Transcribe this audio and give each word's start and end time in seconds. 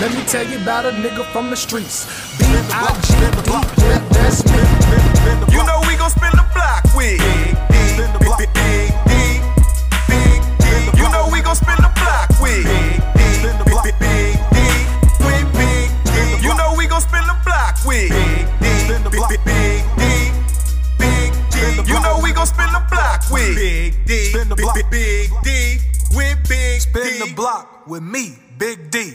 Let 0.00 0.14
me 0.14 0.24
tell 0.24 0.46
you 0.48 0.56
about 0.56 0.86
a 0.86 0.92
nigga 0.92 1.26
from 1.30 1.50
the 1.50 1.56
streets. 1.56 2.06
B-I-G-D, 2.38 3.20
yeah, 3.20 4.00
that's 4.08 4.40
me. 4.48 4.56
You 5.52 5.60
know 5.60 5.76
we 5.86 5.94
gon' 6.00 6.08
spin 6.08 6.32
the 6.32 6.46
block 6.56 6.88
with 6.96 7.20
Big 7.20 8.00
D, 8.00 8.08
Big 8.40 8.48
D, 8.56 8.88
Big 10.08 10.40
D. 10.56 10.96
You 10.96 11.04
know 11.12 11.28
we 11.30 11.42
gon' 11.42 11.54
spin 11.54 11.76
the 11.84 11.92
block 12.00 12.32
with 12.40 12.64
Big 12.64 13.44
D, 13.44 13.52
Big 13.60 14.00
D, 14.00 14.40
with 15.20 15.52
Big 15.60 15.92
D. 16.08 16.48
You 16.48 16.56
know 16.56 16.72
we 16.78 16.88
gon' 16.88 17.04
spin 17.04 17.20
the 17.28 17.36
block 17.44 17.76
with 17.84 18.08
Big 18.56 18.80
D, 18.88 18.96
Big 19.04 19.36
D, 19.44 19.84
Big 20.96 21.28
D. 21.52 21.60
You 21.84 22.00
know 22.00 22.16
we 22.24 22.32
gon' 22.32 22.46
spin 22.48 22.72
the 22.72 22.80
block 22.88 23.20
with 23.28 23.52
Big 23.54 24.00
D, 24.06 24.32
Big 24.32 24.48
D, 24.48 25.76
with 26.16 26.40
Big 26.48 26.72
D. 26.72 26.80
Spin 26.80 27.20
the 27.20 27.34
block 27.36 27.86
with 27.86 28.02
me, 28.02 28.38
Big 28.56 28.90
D. 28.90 29.12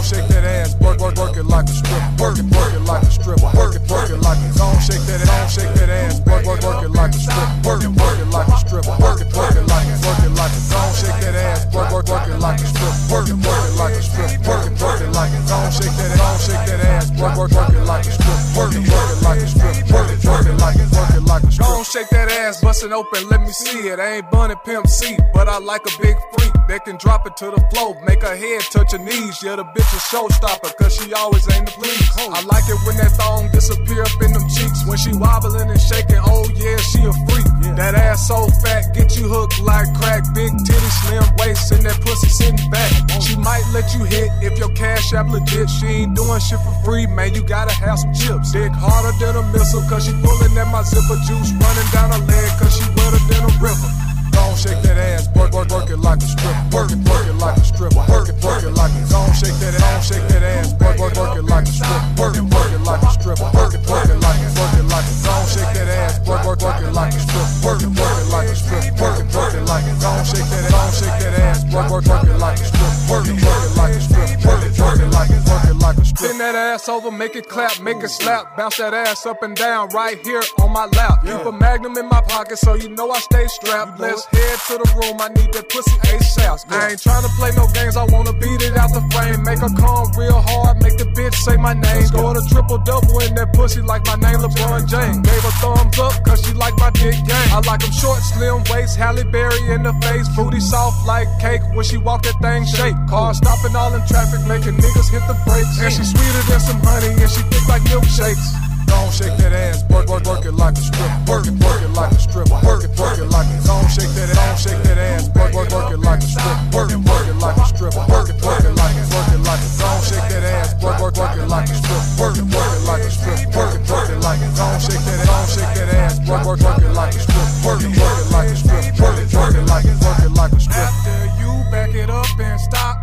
Don't 0.00 0.16
shake 0.16 0.32
that 0.32 0.44
ass, 0.48 0.72
work, 0.80 0.96
work, 0.96 1.12
work 1.20 1.36
it 1.36 1.44
like 1.44 1.68
a 1.68 1.76
strip. 1.76 2.00
Work 2.16 2.40
it, 2.40 2.48
work 2.56 2.72
it 2.72 2.80
like 2.88 3.04
a 3.04 3.12
strip. 3.12 3.36
Work 3.52 3.76
it, 3.76 3.84
work 3.84 4.08
it 4.08 4.16
like 4.24 4.40
a. 4.40 4.48
Don't 4.56 4.80
shake 4.80 5.04
that, 5.04 5.20
don't 5.28 5.50
shake 5.52 5.76
that 5.76 5.92
ass, 5.92 6.24
work, 6.24 6.40
work, 6.48 6.64
work 6.64 6.80
it 6.80 6.88
like 6.88 7.12
a 7.12 7.20
strip. 7.20 7.48
Work 7.68 7.84
it, 7.84 7.92
work 8.00 8.16
it 8.16 8.32
like 8.32 8.48
a 8.48 8.56
strip. 8.64 8.88
Work 8.96 9.20
it, 9.20 9.28
work 9.36 9.52
it 9.60 9.68
like 9.68 9.84
a, 9.92 9.96
work 10.00 10.24
it 10.24 10.32
like 10.40 10.56
a. 10.56 10.60
Don't 10.72 10.96
shake 10.96 11.20
that 11.20 11.36
ass, 11.36 11.68
work, 11.68 11.92
work, 11.92 12.08
work 12.08 12.28
it 12.32 12.40
like 12.40 12.56
a 12.56 12.64
strip. 12.64 12.96
Work 13.12 13.28
it, 13.28 13.36
work 13.44 13.60
it 13.60 13.76
like 13.76 13.92
a 13.92 14.00
strip. 14.00 14.40
Work 14.48 14.64
it, 14.64 14.74
work 14.80 15.00
it 15.04 15.12
like 15.12 15.32
a. 15.36 15.40
Don't 15.44 15.68
shake 15.68 15.92
that, 15.92 16.16
don't 16.16 16.40
shake 16.48 16.64
that 16.64 16.80
ass, 16.80 17.06
work, 17.20 17.36
work, 17.36 17.52
work 17.52 17.68
it 17.76 17.84
like 17.84 18.06
a 18.08 18.12
strip. 18.16 18.40
Work 18.56 18.72
it, 18.72 18.84
work 18.88 19.04
it 19.04 19.20
like 19.20 19.40
a 19.44 19.48
strip. 19.52 19.76
Work 19.92 20.08
it, 20.08 20.24
work 20.24 20.46
it 20.48 20.56
like 20.64 20.80
a, 20.80 20.86
work 20.96 21.12
it 21.12 21.24
like 21.28 21.44
a 21.44 21.52
strip. 21.52 21.68
Don't 21.68 21.84
shake 21.84 22.08
that 22.08 22.32
ass, 22.40 22.64
bust 22.64 22.88
it 22.88 22.92
open, 22.96 23.28
see 23.52 23.88
it. 23.88 23.98
I 23.98 24.16
ain't 24.16 24.30
bunny 24.30 24.54
pimp 24.64 24.86
C, 24.86 25.16
but 25.32 25.48
I 25.48 25.58
like 25.58 25.82
a 25.86 26.02
big 26.02 26.16
freak 26.32 26.52
that 26.68 26.84
can 26.84 26.96
drop 26.96 27.26
it 27.26 27.36
to 27.38 27.50
the 27.50 27.60
floor, 27.74 27.98
make 28.06 28.22
her 28.22 28.36
head 28.36 28.62
touch 28.70 28.92
her 28.92 28.98
knees. 28.98 29.42
Yeah, 29.42 29.56
the 29.56 29.64
bitch 29.64 29.90
a 29.90 30.00
showstopper, 30.06 30.76
cause 30.76 30.94
she 30.94 31.12
always 31.12 31.42
aim 31.50 31.66
to 31.66 31.72
please. 31.72 32.10
I 32.18 32.42
like 32.46 32.64
it 32.68 32.78
when 32.86 32.96
that 32.96 33.12
thong 33.18 33.50
disappear 33.50 34.02
up 34.02 34.22
in 34.22 34.32
them 34.32 34.46
cheeks. 34.48 34.86
When 34.86 34.98
she 34.98 35.12
wobbling 35.12 35.70
and 35.70 35.80
shaking, 35.80 36.22
oh 36.22 36.46
yeah, 36.54 36.76
she 36.78 37.02
a 37.02 37.12
freak. 37.26 37.46
That 37.74 37.94
ass 37.94 38.28
so 38.28 38.46
fat, 38.62 38.94
get 38.94 39.16
you 39.16 39.26
hooked 39.26 39.58
like 39.60 39.88
crack. 39.98 40.22
Big 40.34 40.52
titty, 40.62 40.90
slim 41.02 41.24
waist, 41.38 41.72
and 41.72 41.82
that 41.86 41.98
pussy 42.02 42.28
sitting 42.28 42.70
back. 42.70 42.90
She 43.22 43.36
might 43.36 43.64
let 43.72 43.94
you 43.94 44.04
hit 44.04 44.30
if 44.42 44.58
your 44.58 44.70
cash 44.74 45.12
app 45.12 45.30
legit. 45.30 45.70
She 45.70 45.86
ain't 46.06 46.14
doing 46.14 46.40
shit 46.40 46.60
for 46.60 46.74
free, 46.84 47.06
man, 47.06 47.34
you 47.34 47.42
gotta 47.42 47.72
have 47.72 47.98
some 47.98 48.14
chips. 48.14 48.52
Dick 48.52 48.70
harder 48.74 49.16
than 49.18 49.36
a 49.36 49.44
missile, 49.50 49.82
cause 49.88 50.06
she 50.06 50.12
pulling 50.22 50.54
at 50.54 50.68
my 50.70 50.82
zipper 50.82 51.18
juice, 51.26 51.50
running 51.56 51.88
down 51.90 52.14
her 52.14 52.22
leg, 52.26 52.50
cause 52.58 52.74
she 52.76 52.84
wetter 52.94 53.22
than 53.26 53.39
a 53.42 53.50
river. 53.60 53.90
Don't 54.30 54.56
shake 54.56 54.80
that 54.82 54.96
ass, 54.96 55.28
work, 55.34 55.52
work, 55.52 55.68
work 55.70 55.90
it 55.90 55.98
like 55.98 56.22
a 56.22 56.28
strip. 56.28 56.54
Work 56.72 56.92
it, 56.92 57.00
work 57.08 57.26
it 57.26 57.36
like 57.40 57.56
a 57.56 57.64
strip. 57.64 57.92
Work 57.94 58.28
it, 58.28 58.36
work 58.44 58.62
it 58.62 58.74
like 58.76 58.92
a. 58.94 59.02
Don't 59.10 59.34
shake 59.34 59.56
that, 59.58 59.74
don't 59.80 60.02
shake 60.04 60.26
that 60.30 60.42
ass, 60.42 60.72
work, 60.78 60.98
work, 60.98 61.14
work 61.16 61.36
it 61.36 61.44
like 61.44 61.66
a 61.66 61.72
strip. 61.72 62.02
Work 62.18 62.36
it, 62.36 62.46
work 62.46 62.70
it 62.70 62.82
like 62.86 63.02
a 63.02 63.10
strip. 63.10 63.38
Work 63.40 63.74
it, 63.74 63.82
work 63.88 64.08
it 64.08 64.20
like 64.22 64.40
a, 64.40 64.48
work 64.54 64.74
it 64.78 64.86
like 64.86 65.06
a. 65.08 65.14
Don't 65.24 65.46
shake 65.50 65.72
that 65.74 65.88
ass, 65.88 66.20
work, 66.26 66.44
work, 66.46 66.60
work 66.62 66.80
it 66.80 66.92
like 66.92 67.14
a 67.14 67.20
strip. 67.20 67.48
Work 67.64 67.82
it, 67.82 67.90
work 67.90 68.16
it 68.20 68.28
like 68.30 68.48
a 68.48 68.54
strip. 68.54 68.84
Work 69.00 69.18
it, 69.18 69.26
work 69.34 69.54
it 69.54 69.64
like 69.66 69.86
a. 69.88 69.94
Don't 69.98 70.24
shake 70.26 70.48
that, 70.50 70.64
don't 70.70 70.92
shake 70.94 71.16
that 71.20 71.34
ass, 71.40 71.58
work, 71.72 71.90
work, 71.90 72.04
work 72.06 72.24
it 72.24 72.38
like 72.38 72.58
a 72.60 72.66
strip. 72.66 72.92
Work 73.10 73.26
it, 73.26 73.36
work 73.42 73.62
it 73.66 73.74
like 73.76 73.94
a 73.94 74.00
strip. 74.00 74.28
Work 74.46 74.62
it, 74.64 74.72
work 74.78 74.98
it 75.00 75.10
like 75.10 75.30
a, 75.30 75.69
work 76.12 76.30
it 76.30 76.30
like 76.30 76.30
a 76.30 76.30
strip. 76.30 76.30
Bend 76.30 76.40
that 76.40 76.54
ass 76.54 76.88
over, 76.88 77.10
make 77.10 77.36
it 77.36 77.48
clap, 77.48 77.80
make 77.80 78.02
it 78.02 78.08
slap. 78.08 78.56
Bounce 78.56 78.76
that 78.78 78.94
ass 78.94 79.26
up 79.26 79.42
and 79.42 79.56
down 79.56 79.88
right 79.90 80.18
here 80.24 80.42
on 80.60 80.72
my 80.72 80.86
lap. 80.86 81.22
Keep 81.24 81.46
a 81.46 81.52
magnum 81.52 81.96
in 81.96 82.08
my 82.08 82.20
pocket 82.22 82.58
so 82.58 82.74
you 82.74 82.88
know 82.88 83.10
I 83.10 83.18
stay 83.20 83.46
strapped. 83.46 84.00
Let's 84.00 84.24
head 84.26 84.58
to 84.68 84.78
the 84.78 84.88
room, 84.96 85.20
I 85.20 85.28
need 85.28 85.52
that 85.52 85.68
pussy 85.68 85.96
ASAP. 86.08 86.70
I 86.70 86.90
ain't 86.90 87.00
tryna 87.00 87.30
play 87.36 87.50
no 87.56 87.66
games, 87.72 87.96
I 87.96 88.04
wanna 88.04 88.32
beat 88.32 88.62
it 88.62 88.76
out 88.76 88.92
the 88.92 89.02
frame. 89.14 89.42
Make 89.44 89.60
her 89.60 89.72
come 89.76 90.10
real 90.16 90.40
hard, 90.40 90.82
make 90.82 90.96
the 90.98 91.04
bitch 91.04 91.34
say 91.34 91.56
my 91.56 91.74
name. 91.74 92.06
Score 92.06 92.36
a 92.36 92.42
triple 92.48 92.78
double 92.78 93.20
in 93.20 93.34
that 93.34 93.52
pussy 93.52 93.82
like 93.82 94.04
my 94.06 94.16
name 94.16 94.40
LeBron 94.40 94.88
James. 94.88 95.20
Gave 95.26 95.42
her 95.42 95.56
thumbs 95.62 95.98
up 95.98 96.14
cause 96.24 96.42
she 96.44 96.52
like 96.54 96.76
my 96.78 96.90
dick 96.90 97.16
game. 97.26 97.50
I 97.52 97.60
like 97.66 97.80
them 97.80 97.92
short, 97.92 98.20
slim 98.20 98.62
waist, 98.70 98.96
Halle 98.96 99.24
Berry 99.24 99.60
in 99.72 99.82
the 99.82 99.92
face. 100.02 100.28
Booty 100.34 100.60
soft 100.60 101.06
like 101.06 101.28
cake 101.40 101.62
when 101.74 101.84
she 101.84 101.96
walk 101.96 102.22
that 102.22 102.38
thing 102.40 102.64
shake. 102.66 102.96
Car 103.08 103.34
stopping 103.34 103.74
all 103.76 103.92
in 103.94 104.02
traffic, 104.06 104.40
making 104.46 104.76
niggas 104.78 105.10
hit 105.10 105.24
the 105.26 105.36
brakes. 105.46 105.78
And 105.80 105.92
she 105.92 105.99
sweeter 106.04 106.42
than 106.48 106.60
some 106.60 106.80
honey, 106.82 107.12
and 107.16 107.30
she 107.30 107.42
thick 107.50 107.66
like 107.68 107.82
milkshakes. 107.88 108.70
Don't 108.90 109.12
shake 109.14 109.36
that 109.38 109.54
ass, 109.54 109.86
work, 109.86 110.10
work, 110.10 110.26
work 110.26 110.44
it 110.44 110.52
like 110.52 110.74
a 110.74 110.82
strip. 110.82 111.10
Work 111.30 111.46
it, 111.46 111.54
work 111.62 111.80
it 111.80 111.94
like 111.94 112.10
a 112.10 112.18
strip. 112.18 112.50
Work 112.50 112.82
it, 112.82 112.90
work 112.98 113.18
it 113.18 113.30
like 113.30 113.46
a. 113.46 113.56
Don't 113.62 113.86
shake 113.86 114.10
that, 114.18 114.34
don't 114.34 114.58
shake 114.58 114.82
that 114.82 114.98
ass, 114.98 115.30
work, 115.30 115.54
work, 115.54 115.70
work 115.70 115.94
it 115.94 116.02
like 116.02 116.18
a 116.18 116.26
strip. 116.26 116.58
Work 116.74 116.90
it, 116.90 116.98
work 117.06 117.26
it 117.30 117.38
like 117.38 117.56
a 117.56 117.64
strip. 117.70 117.94
Work 118.10 118.28
it, 118.28 118.42
work 118.42 118.64
it 118.66 118.74
like 118.74 118.96
a, 118.98 119.04
work 119.14 119.30
it 119.30 119.42
like 119.46 119.62
a. 119.62 119.68
Don't 119.78 120.02
shake 120.02 120.26
that 120.26 120.42
ass, 120.42 120.74
work, 120.82 120.98
work, 120.98 121.14
work 121.16 121.38
it 121.38 121.46
like 121.46 121.70
a 121.70 121.74
strip. 121.78 122.02
Work 122.18 122.34
it, 122.34 122.46
work 122.50 122.70
it 122.74 122.82
like 122.90 123.02
a 123.06 123.10
strip. 123.14 123.38
Work 123.54 123.74
it, 123.78 123.82
work 123.86 124.10
it 124.10 124.20
like 124.26 124.42
a. 124.42 124.48
Don't 124.58 124.80
shake 124.82 125.04
that, 125.06 125.18
don't 125.22 125.48
shake 125.54 125.72
that 125.78 125.88
ass, 125.94 126.14
work, 126.26 126.42
work, 126.42 126.60
work 126.60 126.82
it 126.82 126.92
like 126.98 127.14
a 127.14 127.20
strip. 127.22 127.46
Work 127.62 127.80
it, 127.86 127.94
work 127.94 128.16
it 128.18 128.28
like 128.34 128.50
a 128.50 128.56
strip. 128.58 128.84
Work 128.98 129.18
it, 129.22 129.28
work 129.30 129.54
it 129.54 129.66
like 129.70 129.86
a, 129.86 129.94
work 130.02 130.20
it 130.26 130.32
like 130.34 130.52
a 130.52 130.60
strip. 130.60 130.82
After 130.82 131.18
you 131.38 131.50
back 131.70 131.94
it 131.94 132.10
up 132.10 132.26
and 132.42 132.58
stop, 132.58 132.99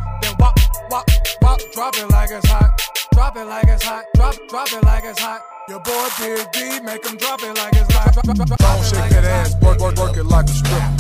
drop 1.77 1.95
it 1.95 2.09
like 2.09 2.31
it's 2.31 2.49
hot. 2.49 2.81
Drop 3.13 3.37
it 3.37 3.45
like 3.45 3.67
it's 3.67 3.83
hot. 3.83 4.03
Drop, 4.15 4.35
drop 4.49 4.73
it 4.73 4.83
like 4.83 5.03
it's 5.03 5.19
hot. 5.19 5.41
Your 5.69 5.79
boy 5.81 6.07
Big 6.17 6.51
D, 6.51 6.79
make 6.79 7.05
him 7.05 7.17
drop 7.17 7.43
it 7.43 7.55
like 7.55 7.73
it's 7.73 7.93
hot. 7.93 8.13
Drop, 8.13 8.25
drop, 8.25 8.35
drop, 8.35 8.47
drop 8.47 8.59
Don't 8.59 8.81
it 8.81 8.85
shake 8.87 8.97
like 8.97 9.11
that 9.11 9.23
it's 9.23 9.27
hot. 9.27 9.45
ass, 9.45 9.61
work, 9.61 9.79
work, 9.79 9.95
work 9.97 10.17
it 10.17 10.23
like 10.23 10.45
a 10.45 10.57
strip. 10.57 10.96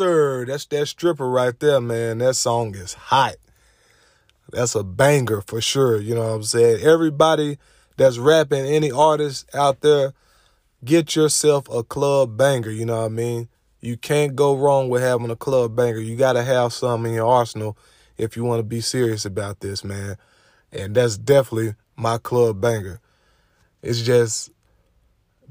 Sir. 0.00 0.46
That's 0.46 0.64
that 0.66 0.86
stripper 0.86 1.28
right 1.28 1.58
there, 1.60 1.78
man. 1.78 2.18
That 2.18 2.34
song 2.34 2.74
is 2.74 2.94
hot. 2.94 3.36
That's 4.50 4.74
a 4.74 4.82
banger 4.82 5.42
for 5.42 5.60
sure. 5.60 6.00
You 6.00 6.14
know 6.14 6.22
what 6.22 6.36
I'm 6.36 6.42
saying? 6.42 6.80
Everybody 6.82 7.58
that's 7.98 8.16
rapping, 8.16 8.64
any 8.64 8.90
artist 8.90 9.54
out 9.54 9.82
there, 9.82 10.14
get 10.82 11.14
yourself 11.14 11.68
a 11.68 11.82
club 11.82 12.38
banger. 12.38 12.70
You 12.70 12.86
know 12.86 13.00
what 13.00 13.06
I 13.06 13.08
mean? 13.10 13.48
You 13.82 13.98
can't 13.98 14.34
go 14.34 14.56
wrong 14.56 14.88
with 14.88 15.02
having 15.02 15.30
a 15.30 15.36
club 15.36 15.76
banger. 15.76 16.00
You 16.00 16.16
got 16.16 16.32
to 16.32 16.44
have 16.44 16.72
some 16.72 17.04
in 17.04 17.12
your 17.12 17.26
arsenal 17.26 17.76
if 18.16 18.38
you 18.38 18.44
want 18.44 18.60
to 18.60 18.64
be 18.64 18.80
serious 18.80 19.26
about 19.26 19.60
this, 19.60 19.84
man. 19.84 20.16
And 20.72 20.94
that's 20.94 21.18
definitely 21.18 21.74
my 21.94 22.16
club 22.16 22.58
banger. 22.58 23.00
It's 23.82 24.00
just 24.00 24.50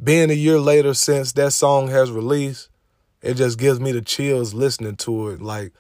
being 0.03 0.31
a 0.31 0.33
year 0.33 0.59
later 0.59 0.95
since 0.95 1.33
that 1.33 1.51
song 1.51 1.89
has 1.89 2.11
released, 2.11 2.68
it 3.21 3.35
just 3.35 3.57
gives 3.57 3.79
me 3.79 3.91
the 3.91 4.01
chills 4.01 4.53
listening 4.53 4.95
to 4.97 5.29
it. 5.29 5.41
Like 5.41 5.73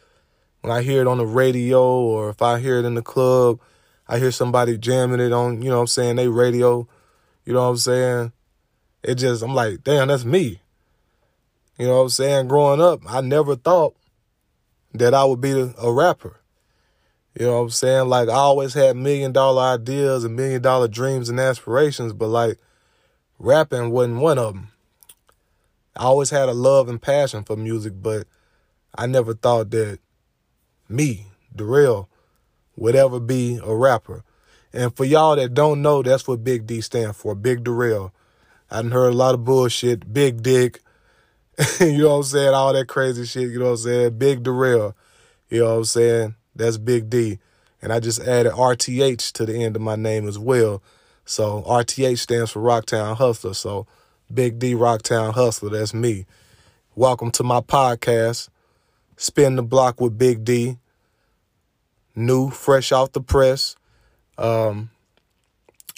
when 0.61 0.71
I 0.71 0.81
hear 0.81 1.01
it 1.01 1.07
on 1.07 1.17
the 1.17 1.25
radio 1.25 1.81
or 1.83 2.29
if 2.29 2.41
I 2.41 2.59
hear 2.59 2.79
it 2.79 2.85
in 2.85 2.95
the 2.95 3.01
club, 3.01 3.59
I 4.07 4.19
hear 4.19 4.31
somebody 4.31 4.77
jamming 4.77 5.19
it 5.19 5.31
on, 5.31 5.61
you 5.61 5.69
know 5.69 5.75
what 5.75 5.81
I'm 5.81 5.87
saying, 5.87 6.15
they 6.15 6.27
radio, 6.27 6.87
you 7.45 7.53
know 7.53 7.63
what 7.63 7.69
I'm 7.69 7.77
saying? 7.77 8.31
It 9.03 9.15
just, 9.15 9.43
I'm 9.43 9.53
like, 9.53 9.83
damn, 9.83 10.07
that's 10.07 10.25
me. 10.25 10.59
You 11.77 11.87
know 11.87 11.97
what 11.97 12.03
I'm 12.03 12.09
saying? 12.09 12.47
Growing 12.49 12.81
up, 12.81 13.01
I 13.07 13.21
never 13.21 13.55
thought 13.55 13.95
that 14.93 15.13
I 15.13 15.23
would 15.23 15.39
be 15.39 15.51
a 15.51 15.91
rapper. 15.91 16.39
You 17.39 17.45
know 17.45 17.57
what 17.57 17.61
I'm 17.61 17.69
saying? 17.69 18.09
Like 18.09 18.27
I 18.27 18.33
always 18.33 18.73
had 18.73 18.97
million 18.97 19.31
dollar 19.31 19.61
ideas 19.61 20.23
and 20.25 20.35
million 20.35 20.61
dollar 20.61 20.87
dreams 20.87 21.29
and 21.29 21.39
aspirations, 21.39 22.11
but 22.11 22.27
like 22.27 22.57
rapping 23.37 23.91
wasn't 23.91 24.19
one 24.19 24.37
of 24.37 24.53
them. 24.53 24.71
I 25.95 26.03
always 26.03 26.29
had 26.29 26.49
a 26.49 26.53
love 26.53 26.87
and 26.87 27.01
passion 27.01 27.43
for 27.43 27.55
music, 27.55 27.93
but 28.01 28.27
I 28.95 29.05
never 29.05 29.33
thought 29.33 29.71
that 29.71 29.99
me, 30.87 31.27
Darrell, 31.55 32.09
would 32.75 32.95
ever 32.95 33.19
be 33.19 33.59
a 33.63 33.75
rapper. 33.75 34.23
And 34.71 34.95
for 34.95 35.03
y'all 35.03 35.35
that 35.35 35.53
don't 35.53 35.81
know, 35.81 36.01
that's 36.01 36.27
what 36.27 36.43
Big 36.43 36.67
D 36.67 36.81
stand 36.81 37.15
for, 37.15 37.35
Big 37.35 37.63
Darrell. 37.63 38.13
I 38.71 38.81
done 38.81 38.91
heard 38.91 39.13
a 39.13 39.17
lot 39.17 39.33
of 39.33 39.43
bullshit, 39.43 40.13
Big 40.13 40.43
Dick, 40.43 40.81
you 41.79 41.97
know 41.97 42.09
what 42.09 42.15
I'm 42.17 42.23
saying, 42.23 42.53
all 42.53 42.71
that 42.73 42.87
crazy 42.87 43.25
shit, 43.25 43.49
you 43.49 43.59
know 43.59 43.65
what 43.65 43.71
I'm 43.71 43.77
saying, 43.77 44.17
Big 44.17 44.43
Darrell, 44.43 44.95
you 45.49 45.59
know 45.59 45.71
what 45.71 45.77
I'm 45.79 45.85
saying, 45.85 46.35
that's 46.55 46.77
Big 46.77 47.09
D. 47.09 47.39
And 47.81 47.91
I 47.91 47.99
just 47.99 48.19
added 48.21 48.53
RTH 48.53 49.31
to 49.33 49.45
the 49.45 49.63
end 49.63 49.75
of 49.75 49.81
my 49.81 49.95
name 49.95 50.27
as 50.27 50.37
well. 50.37 50.83
So 51.25 51.63
RTH 51.63 52.19
stands 52.19 52.51
for 52.51 52.61
Rocktown 52.61 53.15
Hustler. 53.15 53.53
So 53.53 53.87
Big 54.31 54.59
D 54.59 54.75
Rocktown 54.75 55.33
Hustler, 55.33 55.71
that's 55.71 55.91
me. 55.91 56.27
Welcome 56.93 57.31
to 57.31 57.43
my 57.43 57.61
podcast, 57.61 58.49
Spin 59.17 59.55
the 59.55 59.63
Block 59.63 59.99
with 59.99 60.19
Big 60.19 60.45
D. 60.45 60.77
New, 62.15 62.51
fresh 62.51 62.91
off 62.91 63.11
the 63.11 63.21
press. 63.21 63.75
Um, 64.37 64.91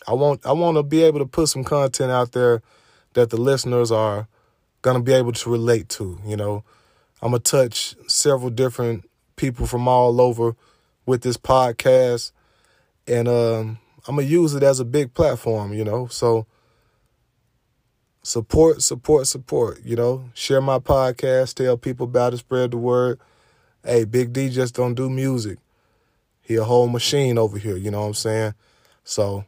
I 0.07 0.13
want 0.13 0.45
I 0.45 0.53
want 0.53 0.77
to 0.77 0.83
be 0.83 1.03
able 1.03 1.19
to 1.19 1.25
put 1.25 1.49
some 1.49 1.65
content 1.65 2.09
out 2.09 2.31
there 2.31 2.61
that 3.15 3.31
the 3.31 3.37
listeners 3.37 3.91
are 3.91 4.29
gonna 4.81 5.01
be 5.01 5.11
able 5.11 5.33
to 5.33 5.49
relate 5.49 5.89
to. 5.89 6.17
You 6.25 6.37
know, 6.37 6.63
I'm 7.21 7.31
gonna 7.31 7.39
touch 7.39 7.95
several 8.07 8.49
different 8.49 9.09
people 9.35 9.67
from 9.67 9.89
all 9.89 10.21
over 10.21 10.55
with 11.05 11.21
this 11.21 11.35
podcast, 11.35 12.31
and 13.07 13.27
um, 13.27 13.79
I'm 14.07 14.15
gonna 14.15 14.25
use 14.25 14.55
it 14.55 14.63
as 14.63 14.79
a 14.79 14.85
big 14.85 15.13
platform, 15.13 15.73
you 15.73 15.83
know. 15.83 16.07
So 16.07 16.45
support, 18.23 18.81
support, 18.81 19.27
support. 19.27 19.81
You 19.83 19.95
know, 19.95 20.29
share 20.33 20.61
my 20.61 20.79
podcast, 20.79 21.55
tell 21.55 21.77
people 21.77 22.05
about 22.05 22.33
it, 22.33 22.37
spread 22.37 22.71
the 22.71 22.77
word. 22.77 23.19
Hey, 23.83 24.03
Big 24.05 24.33
D 24.33 24.49
just 24.49 24.75
don't 24.75 24.93
do 24.93 25.09
music. 25.09 25.57
He 26.41 26.55
a 26.55 26.63
whole 26.63 26.87
machine 26.87 27.37
over 27.37 27.57
here. 27.57 27.77
You 27.77 27.91
know 27.91 28.01
what 28.01 28.07
I'm 28.07 28.13
saying? 28.13 28.53
So 29.03 29.45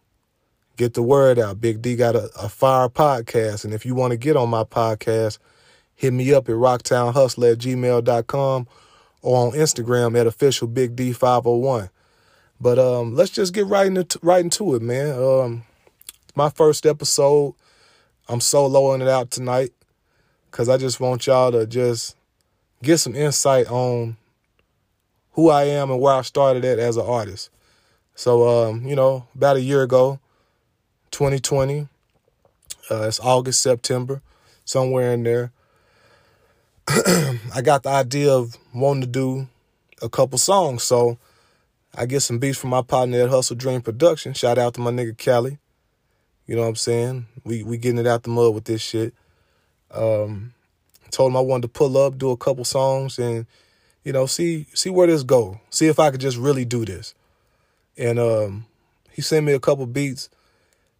get 0.77 0.93
the 0.93 1.03
word 1.03 1.37
out. 1.37 1.61
Big 1.61 1.81
D 1.81 1.95
got 1.95 2.15
a, 2.15 2.29
a 2.39 2.49
fire 2.49 2.89
podcast, 2.89 3.65
and 3.65 3.73
if 3.73 3.85
you 3.85 3.95
want 3.95 4.11
to 4.11 4.17
get 4.17 4.35
on 4.35 4.49
my 4.49 4.63
podcast, 4.63 5.37
hit 5.95 6.13
me 6.13 6.33
up 6.33 6.49
at 6.49 6.55
rocktownhustler 6.55 7.53
at 7.53 7.59
gmail.com 7.59 8.67
or 9.21 9.47
on 9.47 9.53
Instagram 9.53 10.19
at 10.19 10.27
official 10.27 10.67
Big 10.67 10.95
D 10.95 11.13
501. 11.13 11.89
But 12.59 12.79
um, 12.79 13.15
let's 13.15 13.31
just 13.31 13.53
get 13.53 13.67
right 13.67 13.87
into 13.87 14.19
right 14.21 14.43
into 14.43 14.73
it, 14.75 14.81
man. 14.81 15.21
Um, 15.21 15.63
my 16.35 16.49
first 16.49 16.85
episode. 16.85 17.55
I'm 18.33 18.39
soloing 18.39 18.99
it 18.99 19.07
out 19.07 19.29
tonight 19.29 19.73
because 20.49 20.67
I 20.67 20.77
just 20.77 20.99
want 20.99 21.27
y'all 21.27 21.51
to 21.51 21.67
just 21.67 22.15
get 22.81 22.97
some 22.97 23.13
insight 23.13 23.69
on 23.69 24.17
who 25.33 25.51
I 25.51 25.65
am 25.65 25.91
and 25.91 26.01
where 26.01 26.15
I 26.15 26.23
started 26.23 26.65
at 26.65 26.79
as 26.79 26.97
an 26.97 27.05
artist. 27.05 27.51
So, 28.15 28.47
um, 28.69 28.87
you 28.87 28.95
know, 28.95 29.27
about 29.35 29.57
a 29.57 29.61
year 29.61 29.83
ago, 29.83 30.19
2020, 31.11 31.87
uh, 32.89 33.03
it's 33.03 33.19
August, 33.19 33.61
September, 33.61 34.23
somewhere 34.65 35.13
in 35.13 35.21
there. 35.21 35.51
I 36.87 37.61
got 37.63 37.83
the 37.83 37.89
idea 37.89 38.33
of 38.33 38.57
wanting 38.73 39.01
to 39.01 39.07
do 39.07 39.47
a 40.01 40.09
couple 40.09 40.39
songs. 40.39 40.81
So 40.81 41.19
I 41.93 42.07
get 42.07 42.21
some 42.21 42.39
beats 42.39 42.57
from 42.57 42.71
my 42.71 42.81
partner 42.81 43.21
at 43.21 43.29
Hustle 43.29 43.55
Dream 43.57 43.83
Production. 43.83 44.33
Shout 44.33 44.57
out 44.57 44.73
to 44.73 44.81
my 44.81 44.89
nigga 44.89 45.15
Cali. 45.15 45.59
You 46.45 46.55
know 46.55 46.63
what 46.63 46.69
I'm 46.69 46.75
saying? 46.75 47.27
We 47.43 47.63
we 47.63 47.77
getting 47.77 47.99
it 47.99 48.07
out 48.07 48.23
the 48.23 48.29
mud 48.29 48.53
with 48.53 48.65
this 48.65 48.81
shit. 48.81 49.13
Um, 49.91 50.53
told 51.11 51.31
him 51.31 51.37
I 51.37 51.41
wanted 51.41 51.63
to 51.63 51.67
pull 51.69 51.97
up, 51.97 52.17
do 52.17 52.31
a 52.31 52.37
couple 52.37 52.65
songs, 52.65 53.17
and 53.17 53.45
you 54.03 54.11
know 54.11 54.25
see 54.25 54.67
see 54.73 54.89
where 54.89 55.07
this 55.07 55.23
go. 55.23 55.61
See 55.69 55.87
if 55.87 55.99
I 55.99 56.11
could 56.11 56.19
just 56.21 56.37
really 56.37 56.65
do 56.65 56.83
this. 56.83 57.13
And 57.97 58.19
um, 58.19 58.65
he 59.11 59.21
sent 59.21 59.45
me 59.45 59.53
a 59.53 59.59
couple 59.59 59.85
beats. 59.85 60.29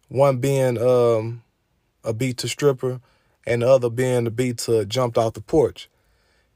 One 0.08 0.38
being 0.38 0.78
um, 0.78 1.42
a 2.04 2.12
beat 2.12 2.38
to 2.38 2.48
stripper, 2.48 3.00
and 3.46 3.62
the 3.62 3.68
other 3.68 3.90
being 3.90 4.24
the 4.24 4.30
beat 4.30 4.58
to 4.58 4.84
jumped 4.86 5.18
off 5.18 5.34
the 5.34 5.40
porch. 5.40 5.88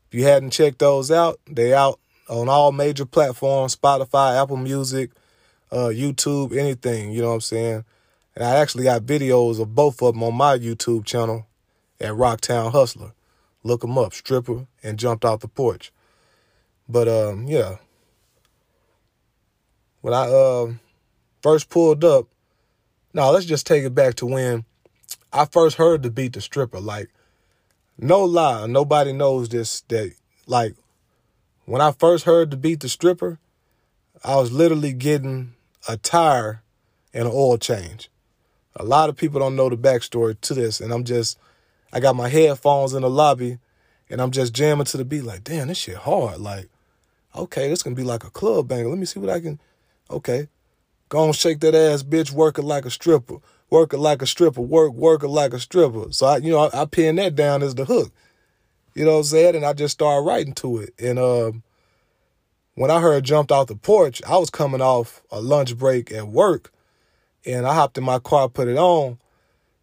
If 0.08 0.18
you 0.18 0.24
hadn't 0.24 0.50
checked 0.50 0.78
those 0.78 1.10
out, 1.10 1.40
they 1.46 1.74
out 1.74 1.98
on 2.28 2.48
all 2.48 2.72
major 2.72 3.04
platforms: 3.04 3.76
Spotify, 3.76 4.40
Apple 4.40 4.56
Music, 4.56 5.10
uh, 5.70 5.88
YouTube, 5.88 6.56
anything. 6.56 7.10
You 7.10 7.20
know 7.20 7.28
what 7.28 7.34
I'm 7.34 7.40
saying? 7.42 7.84
And 8.38 8.46
I 8.46 8.54
actually 8.54 8.84
got 8.84 9.02
videos 9.02 9.58
of 9.58 9.74
both 9.74 10.00
of 10.00 10.14
them 10.14 10.22
on 10.22 10.32
my 10.32 10.56
YouTube 10.56 11.04
channel 11.04 11.48
at 12.00 12.12
Rocktown 12.12 12.70
Hustler. 12.70 13.10
Look 13.64 13.80
them 13.80 13.98
up, 13.98 14.14
stripper 14.14 14.68
and 14.80 14.96
jumped 14.96 15.24
off 15.24 15.40
the 15.40 15.48
porch. 15.48 15.90
But 16.88 17.08
um, 17.08 17.48
yeah. 17.48 17.78
When 20.02 20.14
I 20.14 20.28
uh, 20.28 20.74
first 21.42 21.68
pulled 21.68 22.04
up, 22.04 22.28
now 23.12 23.30
let's 23.30 23.44
just 23.44 23.66
take 23.66 23.82
it 23.82 23.92
back 23.96 24.14
to 24.14 24.26
when 24.26 24.64
I 25.32 25.44
first 25.44 25.76
heard 25.76 26.04
the 26.04 26.10
beat 26.10 26.34
the 26.34 26.40
stripper. 26.40 26.78
Like, 26.78 27.10
no 27.98 28.22
lie, 28.22 28.66
nobody 28.66 29.12
knows 29.12 29.48
this 29.48 29.80
that 29.88 30.14
like 30.46 30.76
when 31.64 31.80
I 31.80 31.90
first 31.90 32.22
heard 32.22 32.52
the 32.52 32.56
beat 32.56 32.78
the 32.78 32.88
stripper, 32.88 33.40
I 34.22 34.36
was 34.36 34.52
literally 34.52 34.92
getting 34.92 35.54
a 35.88 35.96
tire 35.96 36.62
and 37.12 37.26
an 37.26 37.32
oil 37.34 37.58
change. 37.58 38.08
A 38.78 38.84
lot 38.84 39.08
of 39.08 39.16
people 39.16 39.40
don't 39.40 39.56
know 39.56 39.68
the 39.68 39.76
backstory 39.76 40.40
to 40.40 40.54
this, 40.54 40.80
and 40.80 40.92
I'm 40.92 41.04
just 41.04 41.38
I 41.92 42.00
got 42.00 42.16
my 42.16 42.28
headphones 42.28 42.94
in 42.94 43.02
the 43.02 43.10
lobby 43.10 43.58
and 44.10 44.20
I'm 44.20 44.30
just 44.30 44.54
jamming 44.54 44.86
to 44.86 44.96
the 44.96 45.04
beat 45.04 45.22
like, 45.22 45.44
damn, 45.44 45.68
this 45.68 45.78
shit 45.78 45.96
hard. 45.96 46.40
Like, 46.40 46.68
okay, 47.34 47.68
this 47.68 47.82
gonna 47.82 47.96
be 47.96 48.02
like 48.02 48.24
a 48.24 48.30
club 48.30 48.68
banger. 48.68 48.88
Let 48.88 48.98
me 48.98 49.06
see 49.06 49.20
what 49.20 49.30
I 49.30 49.40
can 49.40 49.60
okay. 50.10 50.48
Go 51.08 51.20
on, 51.20 51.32
shake 51.32 51.60
that 51.60 51.74
ass, 51.74 52.02
bitch, 52.02 52.32
work 52.32 52.58
it 52.58 52.62
like 52.62 52.84
a 52.84 52.90
stripper. 52.90 53.36
Work 53.70 53.94
it 53.94 53.98
like 53.98 54.22
a 54.22 54.26
stripper. 54.26 54.60
Work, 54.60 54.92
work 54.92 55.22
it 55.22 55.28
like 55.28 55.52
a 55.54 55.58
stripper. 55.58 56.06
So 56.10 56.26
I, 56.26 56.36
you 56.38 56.50
know, 56.50 56.68
I, 56.72 56.82
I 56.82 56.84
pin 56.84 57.16
that 57.16 57.34
down 57.34 57.62
as 57.62 57.74
the 57.74 57.84
hook. 57.86 58.12
You 58.94 59.04
know 59.04 59.12
what 59.12 59.18
I'm 59.18 59.24
saying? 59.24 59.56
And 59.56 59.64
I 59.64 59.72
just 59.72 59.94
started 59.94 60.26
writing 60.26 60.54
to 60.54 60.78
it. 60.78 60.94
And 60.98 61.18
um, 61.18 61.62
when 62.74 62.90
I 62.90 63.00
heard 63.00 63.24
jumped 63.24 63.52
off 63.52 63.68
the 63.68 63.76
porch, 63.76 64.22
I 64.26 64.36
was 64.36 64.50
coming 64.50 64.80
off 64.80 65.22
a 65.30 65.40
lunch 65.40 65.76
break 65.76 66.12
at 66.12 66.28
work, 66.28 66.72
and 67.48 67.66
I 67.66 67.74
hopped 67.74 67.96
in 67.96 68.04
my 68.04 68.18
car, 68.18 68.48
put 68.48 68.68
it 68.68 68.76
on, 68.76 69.18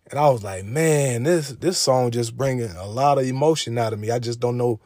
and 0.10 0.20
I 0.20 0.30
was 0.30 0.44
like, 0.44 0.64
man, 0.64 1.24
this 1.24 1.50
this 1.50 1.78
song 1.78 2.12
just 2.12 2.38
bringing 2.38 2.70
a 2.70 2.86
lot 2.86 3.18
of 3.18 3.26
emotion 3.26 3.78
out 3.78 3.92
of 3.92 4.00
me. 4.00 4.12
I 4.12 4.20
just 4.20 4.40
don't 4.40 4.58
know 4.58 4.80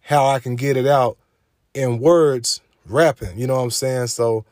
how 0.00 0.26
I 0.26 0.38
can 0.38 0.56
get 0.56 0.76
it 0.76 0.86
out 0.86 1.18
in 1.74 2.00
words, 2.00 2.60
rapping. 2.86 3.38
You 3.38 3.46
know 3.46 3.56
what 3.56 3.64
I'm 3.64 3.70
saying? 3.70 4.06
So 4.08 4.46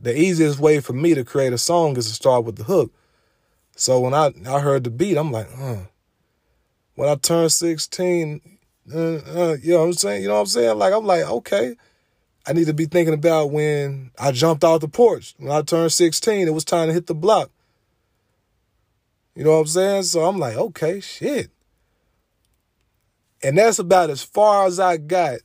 the 0.00 0.16
easiest 0.16 0.58
way 0.58 0.80
for 0.80 0.92
me 0.92 1.14
to 1.14 1.24
create 1.24 1.54
a 1.54 1.58
song 1.58 1.96
is 1.96 2.06
to 2.08 2.12
start 2.12 2.44
with 2.44 2.56
the 2.56 2.64
hook. 2.64 2.92
So 3.74 4.00
when 4.00 4.12
I 4.12 4.32
I 4.46 4.60
heard 4.60 4.84
the 4.84 4.90
beat, 4.90 5.16
I'm 5.16 5.32
like, 5.32 5.50
huh. 5.50 5.84
When 6.94 7.08
I 7.08 7.14
turned 7.14 7.50
16, 7.50 8.58
uh, 8.92 8.98
uh, 8.98 9.56
you 9.62 9.72
know 9.72 9.78
what 9.78 9.84
I'm 9.84 9.92
saying? 9.94 10.22
You 10.22 10.28
know 10.28 10.34
what 10.34 10.40
I'm 10.40 10.46
saying? 10.46 10.76
Like 10.76 10.92
I'm 10.92 11.06
like, 11.06 11.24
okay. 11.24 11.76
I 12.46 12.52
need 12.52 12.66
to 12.66 12.74
be 12.74 12.86
thinking 12.86 13.14
about 13.14 13.50
when 13.50 14.10
I 14.18 14.32
jumped 14.32 14.64
off 14.64 14.80
the 14.80 14.88
porch. 14.88 15.34
When 15.38 15.52
I 15.52 15.62
turned 15.62 15.92
16, 15.92 16.48
it 16.48 16.54
was 16.54 16.64
time 16.64 16.88
to 16.88 16.94
hit 16.94 17.06
the 17.06 17.14
block. 17.14 17.50
You 19.34 19.44
know 19.44 19.52
what 19.52 19.60
I'm 19.60 19.66
saying? 19.66 20.02
So 20.04 20.24
I'm 20.24 20.38
like, 20.38 20.56
okay, 20.56 21.00
shit. 21.00 21.50
And 23.42 23.58
that's 23.58 23.78
about 23.78 24.10
as 24.10 24.22
far 24.22 24.66
as 24.66 24.78
I 24.78 24.96
got 24.96 25.38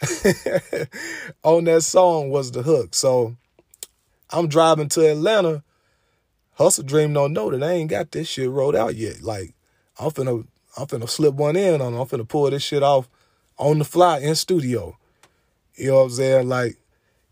on 1.42 1.64
that 1.64 1.82
song 1.82 2.30
was 2.30 2.52
the 2.52 2.62
hook. 2.62 2.94
So 2.94 3.36
I'm 4.30 4.48
driving 4.48 4.88
to 4.90 5.10
Atlanta. 5.10 5.62
Hustle 6.54 6.84
Dream 6.84 7.12
don't 7.12 7.32
know 7.32 7.50
that 7.50 7.62
I 7.62 7.72
ain't 7.72 7.90
got 7.90 8.10
this 8.10 8.28
shit 8.28 8.50
rolled 8.50 8.76
out 8.76 8.94
yet. 8.94 9.22
Like, 9.22 9.54
I'm 9.98 10.10
finna, 10.10 10.46
I'm 10.76 10.86
finna 10.86 11.08
slip 11.08 11.34
one 11.34 11.56
in 11.56 11.80
on. 11.80 11.94
I'm 11.94 12.06
finna 12.06 12.28
pull 12.28 12.50
this 12.50 12.62
shit 12.62 12.82
off 12.82 13.08
on 13.58 13.78
the 13.78 13.84
fly 13.84 14.18
in 14.18 14.34
studio. 14.34 14.96
You 15.82 15.88
know 15.88 15.96
what 15.96 16.02
I'm 16.04 16.10
saying? 16.10 16.48
Like, 16.48 16.76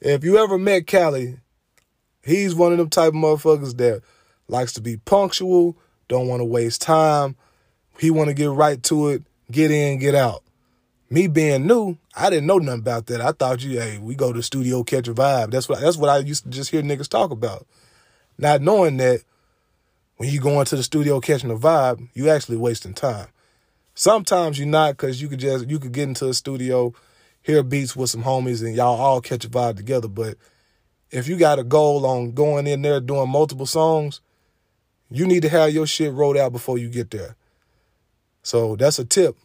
if 0.01 0.25
you 0.25 0.37
ever 0.39 0.59
met 0.59 0.89
Cali, 0.89 1.37
he's 2.25 2.53
one 2.53 2.73
of 2.73 2.79
them 2.79 2.91
type 2.91 3.11
of 3.11 3.15
motherfuckers 3.15 3.77
that 3.77 4.03
likes 4.49 4.73
to 4.73 4.81
be 4.81 4.97
punctual, 4.97 5.79
don't 6.09 6.27
want 6.27 6.41
to 6.41 6.45
waste 6.45 6.83
time. 6.83 7.37
He 8.01 8.11
want 8.11 8.27
to 8.27 8.35
get 8.35 8.51
right 8.51 8.83
to 8.83 9.11
it, 9.11 9.23
get 9.53 9.71
in, 9.71 10.01
get 10.01 10.17
out. 10.17 10.43
Me 11.11 11.29
being 11.29 11.69
new, 11.69 11.97
I 12.17 12.29
didn't 12.29 12.49
know 12.49 12.59
nothing 12.59 12.81
about 12.81 13.07
that. 13.07 13.21
I 13.21 13.31
thought 13.31 13.63
you, 13.63 13.79
hey, 13.79 13.99
we 13.99 14.17
go 14.17 14.33
to 14.33 14.39
the 14.39 14.43
studio, 14.43 14.83
catch 14.83 15.07
a 15.07 15.15
vibe. 15.15 15.53
That's 15.53 15.69
what 15.69 15.81
that's 15.81 15.97
what 15.97 16.11
I 16.11 16.19
used 16.19 16.43
to 16.43 16.51
just 16.51 16.73
hear 16.73 16.83
niggas 16.83 17.09
talk 17.09 17.31
about. 17.31 17.69
Not 18.37 18.63
knowing 18.63 18.97
that 18.97 19.23
when 20.17 20.29
you 20.29 20.41
go 20.41 20.59
into 20.59 20.75
the 20.75 20.83
studio 20.83 21.21
catching 21.21 21.53
a 21.53 21.57
vibe, 21.57 22.09
you 22.15 22.29
actually 22.29 22.57
wasting 22.57 22.95
time. 22.95 23.29
Sometimes 23.95 24.59
you're 24.59 24.67
not 24.67 24.97
because 24.97 25.23
you 25.23 25.29
could 25.29 25.39
just 25.39 25.71
you 25.71 25.79
could 25.79 25.93
get 25.93 26.09
into 26.09 26.29
a 26.29 26.35
studio, 26.35 26.93
hear 27.43 27.63
beats 27.63 27.97
with 27.97 28.11
some 28.11 28.25
homies, 28.25 28.65
and 28.65 28.75
y'all 28.75 29.01
all 29.01 29.21
catch 29.21 29.45
a 29.45 29.49
vibe 29.49 29.77
together. 29.77 30.09
But 30.09 30.37
if 31.11 31.29
you 31.29 31.37
got 31.37 31.59
a 31.59 31.65
goal 31.65 32.07
on 32.07 32.33
going 32.33 32.67
in 32.67 32.83
there 32.83 33.01
doing 33.01 33.29
multiple 33.29 33.67
songs, 33.67 34.21
you 35.11 35.27
need 35.27 35.43
to 35.43 35.49
have 35.49 35.73
your 35.73 35.87
shit 35.87 36.13
rolled 36.13 36.37
out 36.37 36.53
before 36.53 36.79
you 36.79 36.89
get 36.89 37.11
there. 37.11 37.37
So 38.43 38.77
that's 38.77 38.99
a 38.99 39.05
tip. 39.05 39.37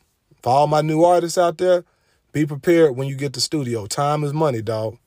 For 0.41 0.49
all 0.51 0.67
my 0.67 0.81
new 0.81 1.03
artists 1.03 1.37
out 1.37 1.57
there, 1.57 1.83
be 2.31 2.45
prepared 2.45 2.95
when 2.95 3.07
you 3.07 3.15
get 3.15 3.33
to 3.33 3.37
the 3.37 3.41
studio. 3.41 3.87
Time 3.87 4.23
is 4.23 4.33
money, 4.33 4.61
dog. 4.61 4.97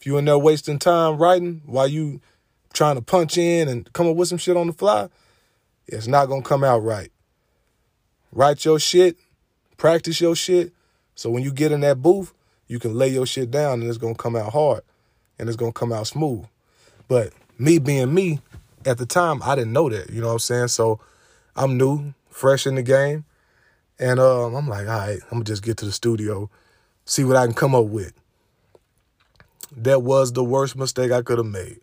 If 0.00 0.06
you 0.06 0.16
in 0.16 0.24
there 0.24 0.38
wasting 0.38 0.78
time 0.78 1.18
writing 1.18 1.62
while 1.66 1.88
you 1.88 2.20
trying 2.72 2.94
to 2.94 3.02
punch 3.02 3.36
in 3.36 3.68
and 3.68 3.92
come 3.92 4.06
up 4.06 4.16
with 4.16 4.28
some 4.28 4.38
shit 4.38 4.56
on 4.56 4.68
the 4.68 4.72
fly, 4.72 5.08
it's 5.86 6.06
not 6.06 6.26
gonna 6.26 6.42
come 6.42 6.62
out 6.62 6.82
right. 6.82 7.10
Write 8.30 8.64
your 8.64 8.78
shit, 8.78 9.16
practice 9.76 10.20
your 10.20 10.36
shit, 10.36 10.72
so 11.18 11.30
when 11.30 11.42
you 11.42 11.50
get 11.50 11.72
in 11.72 11.80
that 11.80 12.00
booth, 12.00 12.32
you 12.68 12.78
can 12.78 12.94
lay 12.94 13.08
your 13.08 13.26
shit 13.26 13.50
down 13.50 13.80
and 13.80 13.88
it's 13.88 13.98
gonna 13.98 14.14
come 14.14 14.36
out 14.36 14.52
hard 14.52 14.82
and 15.36 15.48
it's 15.48 15.56
gonna 15.56 15.72
come 15.72 15.92
out 15.92 16.06
smooth. 16.06 16.44
But 17.08 17.32
me 17.58 17.80
being 17.80 18.14
me, 18.14 18.38
at 18.86 18.98
the 18.98 19.04
time, 19.04 19.42
I 19.42 19.56
didn't 19.56 19.72
know 19.72 19.88
that. 19.88 20.10
You 20.10 20.20
know 20.20 20.28
what 20.28 20.34
I'm 20.34 20.38
saying? 20.38 20.68
So 20.68 21.00
I'm 21.56 21.76
new, 21.76 22.14
fresh 22.30 22.68
in 22.68 22.76
the 22.76 22.84
game. 22.84 23.24
And 23.98 24.20
um, 24.20 24.54
I'm 24.54 24.68
like, 24.68 24.86
all 24.86 24.96
right, 24.96 25.18
I'm 25.24 25.38
gonna 25.38 25.44
just 25.44 25.64
get 25.64 25.76
to 25.78 25.86
the 25.86 25.90
studio, 25.90 26.50
see 27.04 27.24
what 27.24 27.34
I 27.34 27.46
can 27.46 27.54
come 27.54 27.74
up 27.74 27.86
with. 27.86 28.12
That 29.76 30.04
was 30.04 30.32
the 30.32 30.44
worst 30.44 30.76
mistake 30.76 31.10
I 31.10 31.22
could 31.22 31.38
have 31.38 31.48
made. 31.48 31.80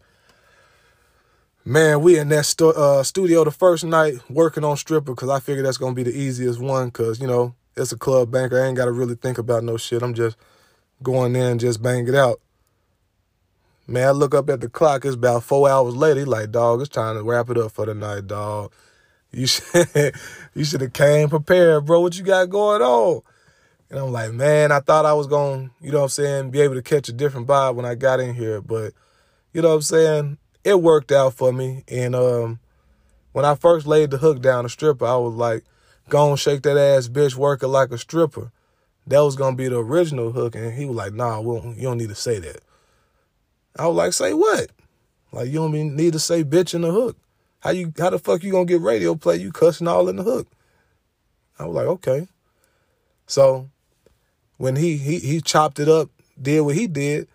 Man, 1.65 1.99
we 1.99 2.17
in 2.17 2.29
that 2.29 2.45
stu- 2.45 2.69
uh, 2.69 3.03
studio 3.03 3.43
the 3.43 3.51
first 3.51 3.83
night 3.83 4.13
working 4.29 4.63
on 4.63 4.77
stripper 4.77 5.13
because 5.13 5.29
I 5.29 5.41
figured 5.41 5.65
that's 5.65 5.77
gonna 5.77 5.93
be 5.93 6.03
the 6.03 6.17
easiest 6.17 6.61
one 6.61 6.85
because 6.85 7.19
you 7.19 7.27
know 7.27 7.53
it's 7.77 7.91
a 7.91 7.97
club 7.97 8.31
banker. 8.31 8.61
I 8.61 8.67
ain't 8.67 8.77
gotta 8.77 8.91
really 8.91 9.15
think 9.15 9.37
about 9.37 9.63
no 9.63 9.77
shit. 9.77 10.01
I'm 10.01 10.13
just 10.13 10.37
going 11.03 11.33
there 11.33 11.51
and 11.51 11.59
just 11.59 11.81
bang 11.81 12.07
it 12.07 12.15
out. 12.15 12.39
Man, 13.87 14.07
I 14.07 14.11
look 14.11 14.33
up 14.33 14.49
at 14.49 14.61
the 14.61 14.69
clock. 14.69 15.05
It's 15.05 15.15
about 15.15 15.43
four 15.43 15.69
hours 15.69 15.95
later. 15.95 16.21
He 16.21 16.25
like, 16.25 16.51
dog, 16.51 16.81
it's 16.81 16.89
time 16.89 17.15
to 17.15 17.23
wrap 17.23 17.49
it 17.49 17.57
up 17.57 17.71
for 17.71 17.85
the 17.85 17.93
night, 17.93 18.27
dog. 18.27 18.71
You 19.31 19.47
should, 19.47 20.13
you 20.53 20.63
should 20.63 20.79
have 20.79 20.93
came 20.93 21.27
prepared, 21.27 21.85
bro. 21.85 21.99
What 21.99 22.17
you 22.17 22.23
got 22.23 22.49
going 22.49 22.81
on? 22.81 23.21
And 23.89 23.99
I'm 23.99 24.13
like, 24.13 24.31
man, 24.31 24.71
I 24.71 24.79
thought 24.79 25.05
I 25.05 25.11
was 25.11 25.27
going, 25.27 25.71
you 25.81 25.91
know 25.91 25.97
what 25.97 26.03
I'm 26.05 26.09
saying, 26.09 26.51
be 26.51 26.61
able 26.61 26.75
to 26.75 26.81
catch 26.81 27.09
a 27.09 27.11
different 27.11 27.45
vibe 27.45 27.75
when 27.75 27.85
I 27.85 27.95
got 27.95 28.21
in 28.21 28.33
here. 28.33 28.61
But, 28.61 28.93
you 29.51 29.61
know 29.61 29.69
what 29.69 29.75
I'm 29.75 29.81
saying? 29.81 30.37
It 30.63 30.81
worked 30.81 31.11
out 31.11 31.33
for 31.33 31.51
me. 31.51 31.83
And 31.89 32.15
um, 32.15 32.59
when 33.33 33.43
I 33.43 33.55
first 33.55 33.85
laid 33.85 34.11
the 34.11 34.17
hook 34.19 34.41
down 34.41 34.63
the 34.63 34.69
stripper, 34.69 35.05
I 35.05 35.17
was 35.17 35.33
like, 35.33 35.65
go 36.09 36.31
on, 36.31 36.37
shake 36.37 36.63
that 36.63 36.77
ass, 36.77 37.07
bitch, 37.07 37.35
working 37.35 37.69
like 37.69 37.91
a 37.91 37.97
stripper. 37.97 38.51
That 39.07 39.19
was 39.19 39.35
to 39.35 39.51
be 39.53 39.67
the 39.67 39.77
original 39.77 40.31
hook. 40.31 40.55
And 40.55 40.73
he 40.73 40.85
was 40.85 40.95
like, 40.95 41.13
nah, 41.13 41.39
you 41.39 41.81
don't 41.81 41.97
need 41.97 42.09
to 42.09 42.15
say 42.15 42.39
that. 42.39 42.61
I 43.77 43.87
was 43.87 43.95
like, 43.95 44.13
say 44.13 44.33
what? 44.33 44.71
Like 45.31 45.47
you 45.47 45.55
don't 45.55 45.73
need 45.95 46.13
to 46.13 46.19
say 46.19 46.43
bitch 46.43 46.73
in 46.73 46.81
the 46.81 46.91
hook. 46.91 47.17
How 47.59 47.71
you 47.71 47.91
how 47.97 48.09
the 48.09 48.19
fuck 48.19 48.43
you 48.43 48.51
gonna 48.51 48.65
get 48.65 48.79
radio 48.81 49.15
play? 49.15 49.37
You 49.37 49.51
cussing 49.51 49.87
all 49.87 50.07
in 50.07 50.15
the 50.15 50.23
hook. 50.23 50.47
I 51.59 51.65
was 51.65 51.75
like, 51.75 51.87
okay. 51.87 52.27
So 53.27 53.69
when 54.57 54.77
he 54.77 54.97
he 54.97 55.19
he 55.19 55.41
chopped 55.41 55.79
it 55.79 55.89
up, 55.89 56.09
did 56.41 56.61
what 56.61 56.75
he 56.75 56.87
did, 56.87 57.27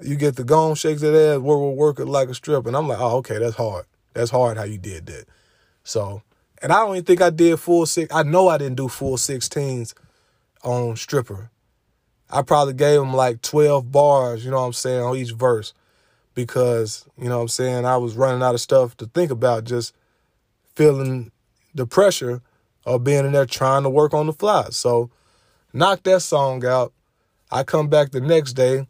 you 0.00 0.16
get 0.16 0.36
the 0.36 0.44
gong, 0.44 0.76
shakes 0.76 1.02
that 1.02 1.14
ass, 1.14 1.40
work 1.40 1.58
work 1.58 1.76
work 1.76 2.00
it 2.00 2.06
like 2.06 2.28
a 2.28 2.34
strip. 2.34 2.66
And 2.66 2.76
I'm 2.76 2.88
like, 2.88 3.00
oh, 3.00 3.18
okay, 3.18 3.38
that's 3.38 3.56
hard. 3.56 3.84
That's 4.14 4.30
hard 4.30 4.56
how 4.56 4.64
you 4.64 4.78
did 4.78 5.06
that. 5.06 5.26
So 5.84 6.22
and 6.62 6.72
I 6.72 6.80
don't 6.80 6.96
even 6.96 7.04
think 7.04 7.22
I 7.22 7.30
did 7.30 7.58
full 7.58 7.86
six. 7.86 8.14
I 8.14 8.22
know 8.22 8.48
I 8.48 8.58
didn't 8.58 8.76
do 8.76 8.88
full 8.88 9.16
sixteens 9.16 9.94
on 10.62 10.96
stripper. 10.96 11.50
I 12.28 12.42
probably 12.42 12.74
gave 12.74 13.00
him 13.00 13.14
like 13.14 13.40
12 13.42 13.92
bars, 13.92 14.44
you 14.44 14.50
know 14.50 14.58
what 14.58 14.66
I'm 14.66 14.72
saying, 14.72 15.02
on 15.02 15.16
each 15.16 15.32
verse 15.32 15.72
because, 16.36 17.08
you 17.18 17.28
know 17.28 17.38
what 17.38 17.42
I'm 17.42 17.48
saying, 17.48 17.84
I 17.84 17.96
was 17.96 18.14
running 18.14 18.42
out 18.42 18.54
of 18.54 18.60
stuff 18.60 18.96
to 18.98 19.06
think 19.06 19.32
about, 19.32 19.64
just 19.64 19.94
feeling 20.76 21.32
the 21.74 21.86
pressure 21.86 22.42
of 22.84 23.02
being 23.02 23.24
in 23.24 23.32
there 23.32 23.46
trying 23.46 23.82
to 23.82 23.90
work 23.90 24.14
on 24.14 24.26
the 24.26 24.32
fly. 24.32 24.66
So, 24.70 25.10
knock 25.72 26.04
that 26.04 26.20
song 26.20 26.64
out. 26.64 26.92
I 27.50 27.64
come 27.64 27.88
back 27.88 28.10
the 28.10 28.20
next 28.20 28.52
day. 28.52 28.86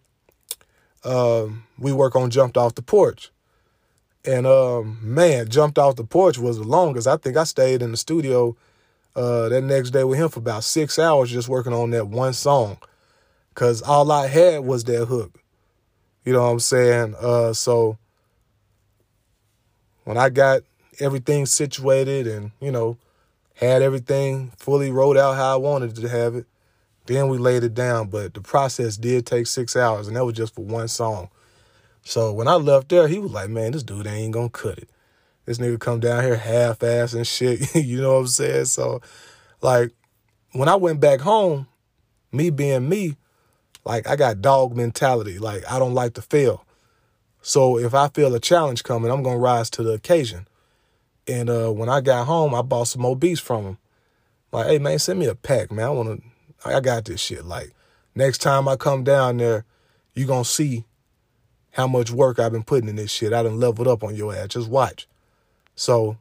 Um, 1.04 1.64
we 1.78 1.92
work 1.92 2.16
on 2.16 2.30
Jumped 2.30 2.56
Off 2.56 2.75
the 2.75 2.82
Porch. 2.82 3.30
And 4.26 4.47
um, 4.47 4.99
man, 5.02 5.49
Jumped 5.49 5.78
Off 5.78 5.97
the 5.97 6.04
Porch 6.04 6.38
was 6.38 6.59
the 6.59 6.64
longest. 6.64 7.06
I 7.06 7.16
think 7.16 7.37
I 7.37 7.45
stayed 7.45 7.80
in 7.80 7.92
the 7.92 7.97
studio 7.97 8.56
uh, 9.14 9.49
that 9.49 9.62
next 9.62 9.90
day 9.90 10.04
with 10.04 10.18
him 10.18 10.28
for 10.28 10.40
about 10.40 10.64
six 10.64 10.99
hours 10.99 11.30
just 11.30 11.49
working 11.49 11.73
on 11.73 11.90
that 11.90 12.09
one 12.09 12.33
song. 12.33 12.78
Cause 13.54 13.80
all 13.80 14.11
I 14.12 14.26
had 14.26 14.64
was 14.64 14.85
that 14.85 15.06
hook. 15.06 15.40
You 16.25 16.33
know 16.33 16.42
what 16.42 16.50
I'm 16.50 16.61
saying? 16.61 17.14
Uh, 17.18 17.52
so 17.52 17.97
when 20.04 20.18
I 20.18 20.28
got 20.28 20.62
everything 21.00 21.47
situated 21.47 22.26
and, 22.26 22.50
you 22.61 22.71
know, 22.71 22.99
had 23.54 23.80
everything 23.80 24.52
fully 24.59 24.90
wrote 24.90 25.16
out 25.16 25.37
how 25.37 25.54
I 25.54 25.56
wanted 25.56 25.97
to 25.97 26.09
have 26.09 26.35
it, 26.35 26.47
then 27.06 27.28
we 27.28 27.38
laid 27.38 27.64
it 27.64 27.75
down. 27.75 28.09
But 28.09 28.35
the 28.35 28.40
process 28.40 28.97
did 28.97 29.25
take 29.25 29.47
six 29.47 29.76
hours, 29.76 30.09
and 30.09 30.16
that 30.16 30.25
was 30.25 30.37
just 30.37 30.54
for 30.54 30.64
one 30.64 30.88
song. 30.88 31.28
So 32.06 32.32
when 32.32 32.46
I 32.46 32.54
left 32.54 32.88
there, 32.88 33.08
he 33.08 33.18
was 33.18 33.32
like, 33.32 33.50
man, 33.50 33.72
this 33.72 33.82
dude 33.82 34.06
ain't 34.06 34.32
gonna 34.32 34.48
cut 34.48 34.78
it. 34.78 34.88
This 35.44 35.58
nigga 35.58 35.80
come 35.80 35.98
down 35.98 36.22
here 36.22 36.36
half 36.36 36.84
ass 36.84 37.14
and 37.14 37.26
shit. 37.26 37.75
you 37.75 38.00
know 38.00 38.14
what 38.14 38.20
I'm 38.20 38.26
saying? 38.28 38.64
So, 38.66 39.00
like, 39.60 39.90
when 40.52 40.68
I 40.68 40.76
went 40.76 41.00
back 41.00 41.18
home, 41.18 41.66
me 42.30 42.50
being 42.50 42.88
me, 42.88 43.16
like 43.84 44.06
I 44.06 44.14
got 44.14 44.40
dog 44.40 44.76
mentality. 44.76 45.40
Like 45.40 45.68
I 45.68 45.80
don't 45.80 45.94
like 45.94 46.14
to 46.14 46.22
fail. 46.22 46.64
So 47.42 47.76
if 47.76 47.92
I 47.92 48.06
feel 48.06 48.32
a 48.36 48.40
challenge 48.40 48.84
coming, 48.84 49.10
I'm 49.10 49.25
gonna 49.25 49.38
rise 49.38 49.68
to 49.70 49.82
the 49.82 49.90
occasion. 49.90 50.46
And 51.26 51.50
uh, 51.50 51.72
when 51.72 51.88
I 51.88 52.02
got 52.02 52.26
home, 52.26 52.54
I 52.54 52.62
bought 52.62 52.86
some 52.86 53.02
more 53.02 53.16
beats 53.16 53.40
from 53.40 53.64
him. 53.64 53.78
Like, 54.52 54.68
hey 54.68 54.78
man, 54.78 55.00
send 55.00 55.18
me 55.18 55.26
a 55.26 55.34
pack, 55.34 55.72
man. 55.72 55.86
I 55.86 55.90
wanna 55.90 56.18
I 56.64 56.78
got 56.78 57.04
this 57.04 57.20
shit. 57.20 57.44
Like 57.44 57.72
next 58.14 58.38
time 58.38 58.68
I 58.68 58.76
come 58.76 59.02
down 59.02 59.38
there, 59.38 59.64
you 60.14 60.25
gonna 60.25 60.44
see 60.44 60.84
how 61.76 61.87
much 61.87 62.11
work 62.11 62.38
I've 62.38 62.52
been 62.52 62.62
putting 62.62 62.88
in 62.88 62.97
this 62.97 63.11
shit. 63.11 63.35
I 63.35 63.42
done 63.42 63.61
leveled 63.61 63.87
up 63.87 64.02
on 64.02 64.16
your 64.16 64.35
ass. 64.35 64.49
Just 64.49 64.71
watch. 64.71 65.06
So 65.75 66.16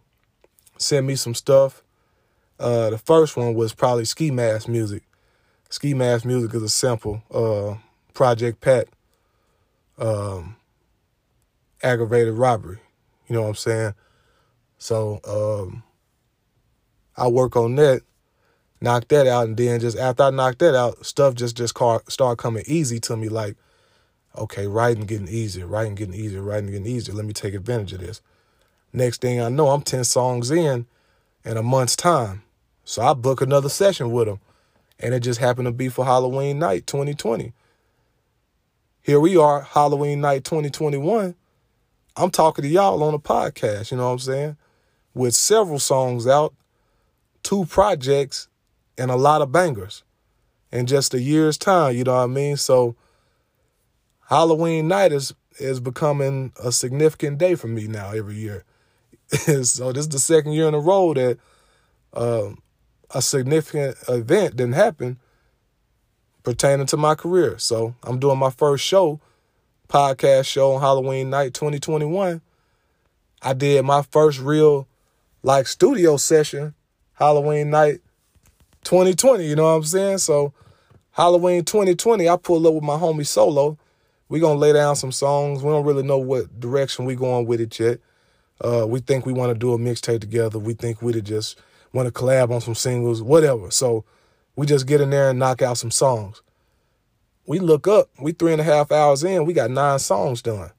send 0.78 1.08
me 1.08 1.16
some 1.16 1.34
stuff. 1.34 1.82
Uh, 2.60 2.90
the 2.90 2.98
first 2.98 3.38
one 3.38 3.54
was 3.54 3.74
probably 3.74 4.04
Ski 4.04 4.32
Mask 4.32 4.68
Music. 4.68 5.04
Ski 5.70 5.94
Mask 5.94 6.26
Music 6.26 6.54
is 6.54 6.62
a 6.62 6.68
sample. 6.68 7.24
Uh, 7.34 7.76
Project 8.14 8.60
Pat, 8.60 8.90
um, 9.98 10.58
aggravated 11.82 12.34
robbery. 12.34 12.80
You 13.30 13.36
know 13.36 13.44
what 13.44 13.48
I'm 13.48 13.56
saying? 13.56 13.94
So 14.78 15.22
um, 15.24 15.84
I 17.16 17.30
work 17.30 17.56
on 17.56 17.76
that, 17.76 18.02
knock 18.82 19.08
that 19.08 19.26
out, 19.26 19.48
and 19.48 19.56
then 19.56 19.80
just 19.80 19.98
after 19.98 20.24
I 20.24 20.32
knock 20.32 20.58
that 20.58 20.76
out, 20.76 21.06
stuff 21.06 21.34
just 21.34 21.56
just 21.56 21.78
start 22.10 22.38
coming 22.40 22.66
easy 22.68 23.00
to 23.00 23.16
me. 23.16 23.30
Like, 23.30 23.56
okay, 24.38 24.68
writing 24.68 25.06
getting 25.06 25.28
easier, 25.28 25.68
writing 25.68 25.96
getting 25.96 26.14
easier, 26.14 26.42
writing 26.42 26.72
getting 26.72 26.88
easier. 26.88 27.16
Let 27.16 27.26
me 27.26 27.34
take 27.34 27.54
advantage 27.54 27.94
of 27.94 28.00
this. 28.00 28.22
Next 28.94 29.22
thing 29.22 29.42
I 29.42 29.50
know, 29.50 29.70
I'm 29.70 29.82
ten 29.82 30.04
songs 30.04 30.52
in 30.52 30.86
in 31.44 31.58
a 31.58 31.64
month's 31.64 31.96
time. 31.96 32.44
So 32.84 33.02
I 33.02 33.14
book 33.14 33.42
another 33.42 33.70
session 33.70 34.12
with 34.12 34.28
him 34.28 34.40
and 35.00 35.14
it 35.14 35.20
just 35.22 35.40
happened 35.40 35.66
to 35.66 35.72
be 35.72 35.90
for 35.90 36.06
Halloween 36.06 36.60
night 36.60 36.88
2020. 36.88 37.54
Here 39.02 39.20
we 39.20 39.38
are, 39.38 39.62
Halloween 39.62 40.22
night 40.22 40.44
2021. 40.44 41.36
I'm 42.18 42.32
talking 42.32 42.64
to 42.64 42.68
y'all 42.68 43.04
on 43.04 43.14
a 43.14 43.20
podcast, 43.20 43.92
you 43.92 43.98
know 43.98 44.06
what 44.06 44.14
I'm 44.14 44.20
saying? 44.20 44.58
With 45.14 45.36
several 45.36 45.80
songs 45.80 46.28
out, 46.28 46.54
two 47.44 47.66
projects, 47.66 48.48
and 48.98 49.12
a 49.12 49.16
lot 49.16 49.42
of 49.42 49.52
bangers 49.52 50.04
in 50.72 50.86
just 50.86 51.14
a 51.14 51.22
year's 51.22 51.58
time, 51.58 51.96
you 51.96 52.04
know 52.04 52.16
what 52.16 52.24
I 52.24 52.28
mean? 52.28 52.58
So 52.58 52.96
Halloween 54.28 54.88
night 54.88 55.12
is 55.12 55.34
is 55.60 55.80
becoming 55.80 56.52
a 56.62 56.72
significant 56.72 57.38
day 57.38 57.56
for 57.56 57.68
me 57.68 57.88
now 57.88 58.12
every 58.12 58.36
year. 58.36 58.66
so 59.30 59.92
this 59.92 60.06
is 60.06 60.10
the 60.10 60.20
second 60.20 60.52
year 60.52 60.68
in 60.68 60.74
a 60.74 60.80
row 60.80 61.14
that 61.14 61.38
um, 62.14 62.62
a 63.12 63.22
significant 63.22 63.98
event 64.10 64.56
didn't 64.56 64.74
happen 64.74 65.20
pertaining 66.44 66.86
to 66.88 66.98
my 66.98 67.16
career. 67.16 67.58
So 67.58 67.96
I'm 68.04 68.20
doing 68.20 68.38
my 68.38 68.50
first 68.50 68.84
show, 68.84 69.20
podcast 69.88 70.46
show 70.46 70.74
on 70.74 70.82
Halloween 70.82 71.30
night 71.30 71.54
2021. 71.54 72.42
I 73.42 73.54
did 73.54 73.86
my 73.86 74.02
first 74.02 74.40
real 74.40 74.88
like 75.44 75.68
studio 75.68 76.18
session 76.18 76.74
Halloween 77.14 77.70
night 77.70 78.02
2020, 78.84 79.46
you 79.48 79.56
know 79.56 79.64
what 79.64 79.70
I'm 79.70 79.84
saying? 79.84 80.18
So 80.18 80.54
Halloween 81.12 81.64
2020, 81.64 82.28
I 82.28 82.36
pulled 82.38 82.66
up 82.66 82.74
with 82.74 82.84
my 82.84 82.98
homie 82.98 83.26
Solo. 83.26 83.78
We 84.30 84.40
gonna 84.40 84.60
lay 84.60 84.74
down 84.74 84.96
some 84.96 85.12
songs. 85.12 85.64
We 85.64 85.70
don't 85.70 85.86
really 85.86 86.04
know 86.04 86.18
what 86.18 86.60
direction 86.60 87.06
we're 87.06 87.16
going 87.16 87.46
with 87.46 87.62
it 87.62 87.78
yet. 87.80 88.00
Uh, 88.62 88.86
we 88.88 89.00
think 89.00 89.26
we 89.26 89.34
want 89.34 89.52
to 89.52 89.60
do 89.60 89.74
a 89.74 89.78
mixtape 89.78 90.22
together. 90.22 90.60
We 90.60 90.74
think 90.74 91.02
we'd 91.02 91.24
just 91.26 91.60
want 91.94 92.08
to 92.08 92.12
collab 92.12 92.52
on 92.52 92.62
some 92.62 92.76
singles, 92.76 93.22
whatever. 93.22 93.70
So 93.72 94.06
we 94.56 94.66
just 94.66 94.88
get 94.88 95.02
in 95.02 95.10
there 95.10 95.30
and 95.30 95.40
knock 95.40 95.62
out 95.62 95.78
some 95.78 95.92
songs. 95.92 96.42
We 97.46 97.60
look 97.60 97.88
up, 97.88 98.10
we 98.20 98.32
three 98.32 98.54
and 98.54 98.62
a 98.62 98.66
half 98.66 98.92
hours 98.92 99.24
in, 99.24 99.46
we 99.46 99.54
got 99.54 99.70
nine 99.70 100.00
songs 100.00 100.42
done. 100.42 100.72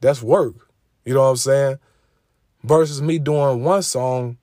That's 0.00 0.22
work. 0.22 0.54
You 1.04 1.14
know 1.14 1.22
what 1.22 1.30
I'm 1.30 1.36
saying? 1.36 1.78
Versus 2.62 3.02
me 3.02 3.18
doing 3.18 3.64
one 3.64 3.82
song 3.82 4.36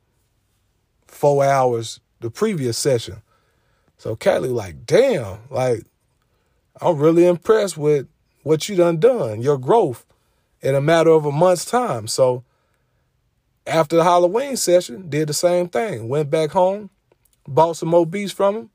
four 1.08 1.46
hours 1.46 2.00
the 2.20 2.30
previous 2.30 2.78
session. 2.78 3.22
So 3.98 4.16
Kelly 4.16 4.50
like, 4.50 4.86
damn, 4.86 5.40
like 5.50 5.84
I'm 6.82 6.98
really 6.98 7.26
impressed 7.26 7.78
with 7.78 8.08
what 8.46 8.70
you 8.70 8.76
done 8.76 9.00
done, 9.00 9.42
your 9.42 9.58
growth 9.58 10.06
in 10.62 10.76
a 10.76 10.82
matter 10.82 11.10
of 11.10 11.26
a 11.26 11.32
month's 11.32 11.66
time. 11.66 12.08
So 12.08 12.44
after 13.66 13.96
the 13.96 14.04
Halloween 14.04 14.56
session, 14.56 15.10
did 15.10 15.28
the 15.28 15.34
same 15.34 15.68
thing. 15.68 16.08
Went 16.08 16.30
back 16.30 16.52
home, 16.52 16.92
bought 17.48 17.76
some 17.76 17.90
more 17.90 18.06
beats 18.06 18.32
from 18.32 18.56
him, 18.56 18.70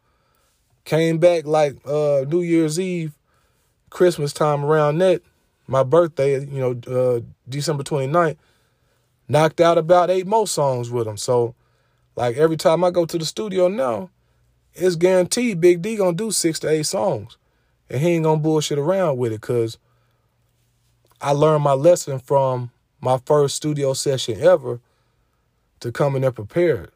came 0.84 1.18
back 1.18 1.46
like 1.46 1.76
uh, 1.86 2.24
New 2.26 2.40
Year's 2.40 2.80
Eve, 2.80 3.16
Christmas 3.90 4.32
time 4.32 4.64
around 4.64 4.98
that, 4.98 5.22
my 5.68 5.84
birthday, 5.84 6.44
you 6.44 6.58
know, 6.58 6.72
uh, 6.92 7.20
December 7.48 7.84
29th, 7.84 8.38
knocked 9.28 9.60
out 9.60 9.78
about 9.78 10.10
eight 10.10 10.26
more 10.26 10.48
songs 10.48 10.90
with 10.90 11.06
him. 11.06 11.16
So, 11.16 11.54
like 12.16 12.36
every 12.36 12.56
time 12.56 12.82
I 12.82 12.90
go 12.90 13.06
to 13.06 13.18
the 13.18 13.24
studio 13.24 13.68
now, 13.68 14.10
it's 14.74 14.96
guaranteed 14.96 15.60
Big 15.60 15.80
D 15.80 15.94
gonna 15.94 16.16
do 16.16 16.32
six 16.32 16.58
to 16.60 16.68
eight 16.68 16.86
songs, 16.86 17.36
and 17.90 18.00
he 18.00 18.10
ain't 18.10 18.24
gonna 18.24 18.40
bullshit 18.40 18.78
around 18.78 19.18
with 19.18 19.32
it. 19.32 19.40
Cause 19.40 19.76
I 21.20 21.32
learned 21.32 21.64
my 21.64 21.72
lesson 21.72 22.18
from 22.18 22.70
my 23.00 23.18
first 23.26 23.56
studio 23.56 23.92
session 23.92 24.40
ever 24.40 24.80
to 25.80 25.92
come 25.92 26.14
in 26.14 26.22
there 26.22 26.30
prepared. 26.30 26.92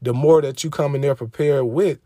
The 0.00 0.14
more 0.14 0.40
that 0.42 0.64
you 0.64 0.70
come 0.70 0.94
in 0.94 1.02
there 1.02 1.14
prepared 1.14 1.66
with, 1.66 1.98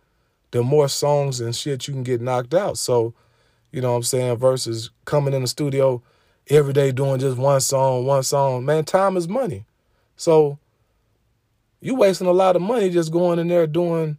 the 0.50 0.62
more 0.62 0.88
songs 0.88 1.40
and 1.40 1.54
shit 1.54 1.86
you 1.86 1.94
can 1.94 2.02
get 2.02 2.20
knocked 2.20 2.54
out. 2.54 2.76
So, 2.76 3.14
you 3.70 3.80
know 3.80 3.90
what 3.92 3.98
I'm 3.98 4.02
saying, 4.02 4.36
versus 4.36 4.90
coming 5.04 5.32
in 5.32 5.42
the 5.42 5.48
studio 5.48 6.02
every 6.48 6.72
day 6.72 6.90
doing 6.92 7.20
just 7.20 7.38
one 7.38 7.60
song, 7.60 8.04
one 8.04 8.22
song. 8.22 8.64
Man, 8.64 8.84
time 8.84 9.16
is 9.16 9.28
money. 9.28 9.64
So 10.16 10.58
you 11.80 11.94
wasting 11.94 12.26
a 12.26 12.32
lot 12.32 12.56
of 12.56 12.62
money 12.62 12.90
just 12.90 13.12
going 13.12 13.38
in 13.38 13.48
there 13.48 13.66
doing 13.66 14.18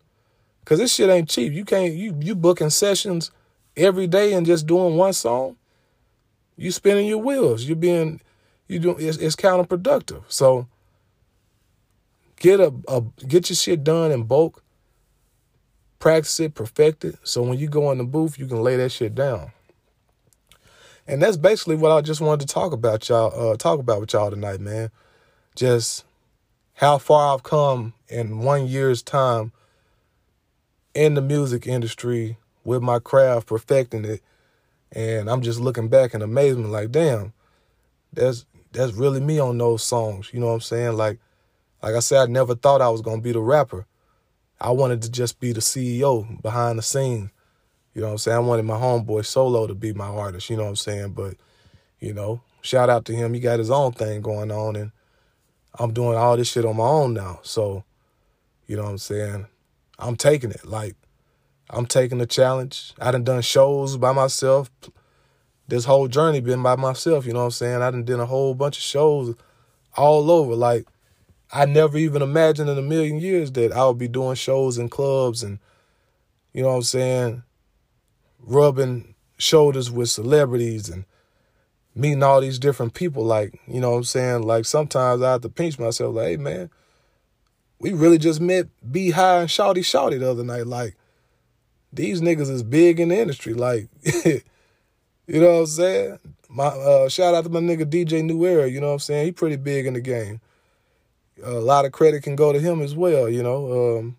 cause 0.66 0.80
this 0.80 0.94
shit 0.94 1.10
ain't 1.10 1.30
cheap. 1.30 1.54
You 1.54 1.66
can't 1.66 1.94
you 1.94 2.16
you 2.20 2.36
booking 2.36 2.70
sessions 2.70 3.32
every 3.75 4.08
day 4.08 4.34
and 4.34 4.46
just 4.46 4.68
doing 4.68 4.96
one 4.96 5.13
song. 5.13 5.58
You 6.56 6.72
spinning 6.72 7.08
your 7.08 7.18
wheels. 7.18 7.63
You're 7.63 7.75
being 7.75 8.22
you 8.68 8.80
doing 8.80 8.98
it's, 9.00 9.18
it's 9.18 9.36
counterproductive. 9.36 10.24
So 10.27 10.68
get 12.38 12.60
a, 12.60 12.74
a 12.88 13.01
get 13.27 13.50
your 13.50 13.56
shit 13.56 13.84
done 13.84 14.12
in 14.12 14.24
bulk. 14.24 14.63
Practice 16.00 16.39
it, 16.39 16.53
perfect 16.53 17.06
it. 17.06 17.15
So 17.24 17.42
when 17.42 17.58
you 17.58 17.68
go 17.68 17.89
in 17.92 17.98
the 17.98 18.03
booth, 18.03 18.38
you 18.38 18.46
can 18.46 18.62
lay 18.62 18.75
that 18.75 18.92
shit 18.92 19.15
down. 19.15 19.51
And 21.08 21.22
that's 21.22 21.38
basically 21.38 21.75
what 21.75 21.92
I 21.92 22.01
just 22.01 22.22
wanted 22.22 22.48
to 22.48 22.53
talk 22.53 22.72
about 22.74 23.08
y'all, 23.10 23.51
uh, 23.51 23.58
talk 23.58 23.80
about 23.80 24.01
with 24.01 24.13
y'all 24.13 24.30
tonight, 24.30 24.60
man. 24.60 24.89
Just 25.56 26.06
how 26.75 26.98
far 26.98 27.34
I've 27.34 27.44
come 27.44 27.94
in 28.08 28.39
one 28.39 28.68
year's 28.68 29.01
time 29.01 29.51
in 30.94 31.13
the 31.13 31.22
music 31.22 31.68
industry 31.68 32.38
with 32.63 32.82
my 32.82 33.00
craft, 33.00 33.48
perfecting 33.48 34.05
it. 34.05 34.22
And 34.91 35.29
I'm 35.29 35.41
just 35.41 35.60
looking 35.60 35.88
back 35.88 36.13
in 36.13 36.22
amazement, 36.22 36.70
like, 36.70 36.91
damn, 36.91 37.34
that's 38.12 38.46
that's 38.72 38.93
really 38.93 39.20
me 39.20 39.39
on 39.39 39.58
those 39.58 39.84
songs. 39.84 40.29
You 40.34 40.39
know 40.39 40.48
what 40.48 40.53
I'm 40.53 40.62
saying? 40.62 40.98
Like, 40.98 41.20
like 41.82 41.96
I 41.96 42.00
said, 42.00 42.20
I 42.20 42.25
never 42.25 42.55
thought 42.55 42.82
I 42.82 42.89
was 42.89 43.01
gonna 43.01 43.22
be 43.22 43.32
the 43.32 43.41
rapper. 43.41 43.86
I 44.60 44.72
wanted 44.72 45.01
to 45.03 45.12
just 45.12 45.39
be 45.39 45.51
the 45.51 45.60
CEO 45.60 46.41
behind 46.41 46.77
the 46.77 46.84
scenes. 46.84 47.29
You 47.93 48.01
know 48.01 48.08
what 48.08 48.13
I'm 48.13 48.17
saying? 48.20 48.38
I 48.38 48.41
wanted 48.41 48.63
my 48.63 48.77
homeboy 48.77 49.25
Solo 49.25 49.67
to 49.67 49.75
be 49.75 49.93
my 49.93 50.08
artist, 50.08 50.50
you 50.50 50.58
know 50.58 50.63
what 50.63 50.70
I'm 50.70 50.75
saying? 50.77 51.12
But, 51.12 51.36
you 52.00 52.13
know, 52.13 52.41
shout 52.62 52.89
out 52.89 53.05
to 53.05 53.13
him. 53.13 53.34
He 53.34 53.39
got 53.39 53.60
his 53.60 53.70
own 53.70 53.91
thing 53.91 54.22
going 54.22 54.51
on 54.51 54.75
and 54.75 54.91
I'm 55.77 55.93
doing 55.93 56.17
all 56.17 56.38
this 56.38 56.48
shit 56.50 56.65
on 56.65 56.77
my 56.77 56.86
own 56.86 57.13
now. 57.13 57.39
So, 57.43 57.84
you 58.65 58.75
know 58.75 58.84
what 58.84 58.91
I'm 58.91 58.98
saying? 58.98 59.48
I'm 60.00 60.15
taking 60.15 60.51
it. 60.51 60.65
Like, 60.65 60.96
I'm 61.70 61.86
taking 61.86 62.17
the 62.17 62.25
challenge. 62.25 62.93
I 63.00 63.12
done 63.12 63.24
done 63.24 63.41
shows 63.41 63.98
by 63.98 64.12
myself. 64.12 64.70
This 65.67 65.86
whole 65.86 66.08
journey 66.08 66.41
been 66.41 66.62
by 66.62 66.75
myself, 66.75 67.25
you 67.25 67.34
know 67.34 67.39
what 67.39 67.46
I'm 67.46 67.51
saying? 67.51 67.82
I 67.82 67.89
done 67.91 68.03
done 68.03 68.20
a 68.20 68.25
whole 68.25 68.53
bunch 68.53 68.77
of 68.77 68.84
shows 68.84 69.36
all 69.96 70.29
over. 70.29 70.55
Like, 70.55 70.86
I 71.51 71.65
never 71.65 71.98
even 71.98 72.22
imagined 72.22 72.70
in 72.70 72.77
a 72.77 72.82
million 72.82 73.20
years 73.20 73.51
that 73.53 73.72
I 73.72 73.86
would 73.86 73.98
be 73.98 74.08
doing 74.08 74.36
shows 74.36 74.77
in 74.77 74.89
clubs 74.89 75.41
and, 75.41 75.60
you 76.51 76.63
know 76.63 76.70
what 76.70 76.75
I'm 76.75 76.84
saying? 76.84 77.43
rubbing 78.46 79.15
shoulders 79.38 79.89
with 79.89 80.10
celebrities 80.10 80.89
and 80.89 81.05
meeting 81.96 82.24
all 82.24 82.41
these 82.41 82.60
different 82.60 82.93
people. 82.93 83.24
Like, 83.24 83.60
you 83.67 83.79
know 83.79 83.91
what 83.91 83.98
I'm 83.98 84.03
saying? 84.03 84.43
Like 84.43 84.65
sometimes 84.65 85.22
I 85.22 85.34
have 85.34 85.41
to 85.41 85.50
pinch 85.50 85.79
myself, 85.79 86.15
like, 86.15 86.27
hey 86.27 86.38
man, 86.38 86.70
we 87.79 87.93
really 87.93 88.17
just 88.17 88.41
met 88.41 88.67
B 88.89 89.12
High 89.12 89.41
and 89.41 89.50
Shawty 89.50 89.79
Shawty 89.79 90.19
the 90.19 90.30
other 90.30 90.43
night. 90.43 90.67
Like, 90.67 90.95
these 91.93 92.21
niggas 92.21 92.49
is 92.49 92.63
big 92.63 92.99
in 92.99 93.10
the 93.10 93.19
industry. 93.19 93.53
Like, 93.53 93.89
you 94.25 94.41
know 95.27 95.53
what 95.53 95.60
I'm 95.60 95.65
saying? 95.67 96.19
My 96.49 96.65
uh, 96.65 97.10
shout 97.10 97.36
out 97.36 97.43
to 97.45 97.49
my 97.49 97.60
nigga 97.60 97.86
DJ 97.86 98.23
New 98.23 98.45
Era, 98.45 98.67
you 98.67 98.82
know 98.82 98.88
what 98.88 98.93
I'm 98.93 98.99
saying? 98.99 99.25
He 99.25 99.32
pretty 99.32 99.56
big 99.56 99.86
in 99.86 99.93
the 99.93 100.01
game. 100.01 100.41
A 101.43 101.51
lot 101.51 101.86
of 101.86 101.91
credit 101.91 102.23
can 102.23 102.36
go 102.36 102.53
to 102.53 102.60
him 102.60 102.82
as 102.82 102.95
well, 102.95 103.27
you 103.27 103.41
know. 103.41 103.97
Um, 103.97 104.17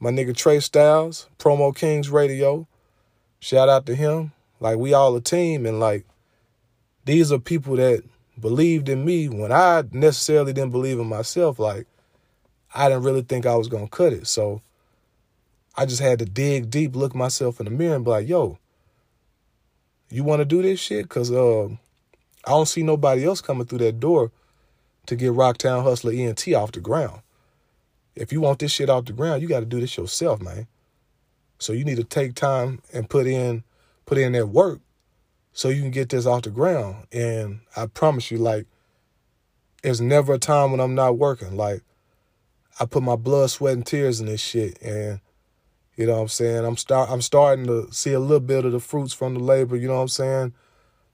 my 0.00 0.10
nigga 0.10 0.34
Trey 0.36 0.60
Styles, 0.60 1.28
Promo 1.38 1.74
Kings 1.74 2.10
Radio. 2.10 2.66
Shout 3.40 3.68
out 3.68 3.86
to 3.86 3.94
him. 3.94 4.32
Like 4.60 4.78
we 4.78 4.94
all 4.94 5.14
a 5.16 5.20
team 5.20 5.66
and 5.66 5.80
like 5.80 6.06
these 7.04 7.32
are 7.32 7.38
people 7.38 7.76
that 7.76 8.02
believed 8.38 8.88
in 8.88 9.04
me 9.04 9.28
when 9.28 9.52
I 9.52 9.84
necessarily 9.92 10.52
didn't 10.52 10.72
believe 10.72 10.98
in 10.98 11.06
myself. 11.06 11.58
Like 11.58 11.86
I 12.74 12.88
didn't 12.88 13.02
really 13.02 13.22
think 13.22 13.44
I 13.44 13.56
was 13.56 13.68
gonna 13.68 13.88
cut 13.88 14.12
it. 14.12 14.26
So 14.26 14.62
I 15.76 15.86
just 15.86 16.00
had 16.00 16.18
to 16.18 16.24
dig 16.24 16.70
deep, 16.70 16.94
look 16.94 17.14
myself 17.14 17.60
in 17.60 17.64
the 17.64 17.70
mirror 17.70 17.96
and 17.96 18.04
be 18.04 18.10
like, 18.10 18.28
yo, 18.28 18.58
you 20.10 20.24
wanna 20.24 20.44
do 20.44 20.62
this 20.62 20.80
shit? 20.80 21.08
Cause 21.08 21.30
uh, 21.30 21.66
I 21.66 22.50
don't 22.50 22.66
see 22.66 22.82
nobody 22.82 23.24
else 23.24 23.40
coming 23.40 23.66
through 23.66 23.78
that 23.78 24.00
door 24.00 24.30
to 25.06 25.16
get 25.16 25.32
Rocktown 25.32 25.82
Hustler 25.82 26.12
ENT 26.12 26.46
off 26.54 26.72
the 26.72 26.80
ground. 26.80 27.22
If 28.14 28.32
you 28.32 28.40
want 28.40 28.58
this 28.58 28.72
shit 28.72 28.90
off 28.90 29.06
the 29.06 29.12
ground, 29.12 29.42
you 29.42 29.48
gotta 29.48 29.66
do 29.66 29.80
this 29.80 29.96
yourself, 29.96 30.42
man. 30.42 30.66
So 31.58 31.72
you 31.72 31.84
need 31.84 31.96
to 31.96 32.04
take 32.04 32.34
time 32.34 32.82
and 32.92 33.08
put 33.08 33.26
in 33.26 33.64
put 34.04 34.18
in 34.18 34.32
that 34.32 34.48
work 34.48 34.80
so 35.52 35.68
you 35.68 35.80
can 35.80 35.90
get 35.90 36.08
this 36.08 36.26
off 36.26 36.42
the 36.42 36.50
ground. 36.50 37.06
And 37.12 37.60
I 37.76 37.86
promise 37.86 38.30
you, 38.30 38.38
like, 38.38 38.66
there's 39.82 40.00
never 40.00 40.34
a 40.34 40.38
time 40.38 40.70
when 40.70 40.80
I'm 40.80 40.94
not 40.94 41.18
working. 41.18 41.56
Like, 41.56 41.82
I 42.80 42.86
put 42.86 43.02
my 43.02 43.16
blood, 43.16 43.50
sweat, 43.50 43.74
and 43.74 43.86
tears 43.86 44.20
in 44.20 44.26
this 44.26 44.40
shit. 44.40 44.80
And 44.82 45.20
you 46.02 46.08
know 46.08 46.14
what 46.14 46.22
I'm 46.22 46.28
saying? 46.28 46.64
I'm 46.64 46.76
start 46.76 47.10
I'm 47.10 47.22
starting 47.22 47.64
to 47.66 47.86
see 47.92 48.12
a 48.12 48.18
little 48.18 48.40
bit 48.40 48.64
of 48.64 48.72
the 48.72 48.80
fruits 48.80 49.12
from 49.12 49.34
the 49.34 49.40
labor, 49.40 49.76
you 49.76 49.86
know 49.86 49.94
what 49.94 50.00
I'm 50.00 50.08
saying? 50.08 50.52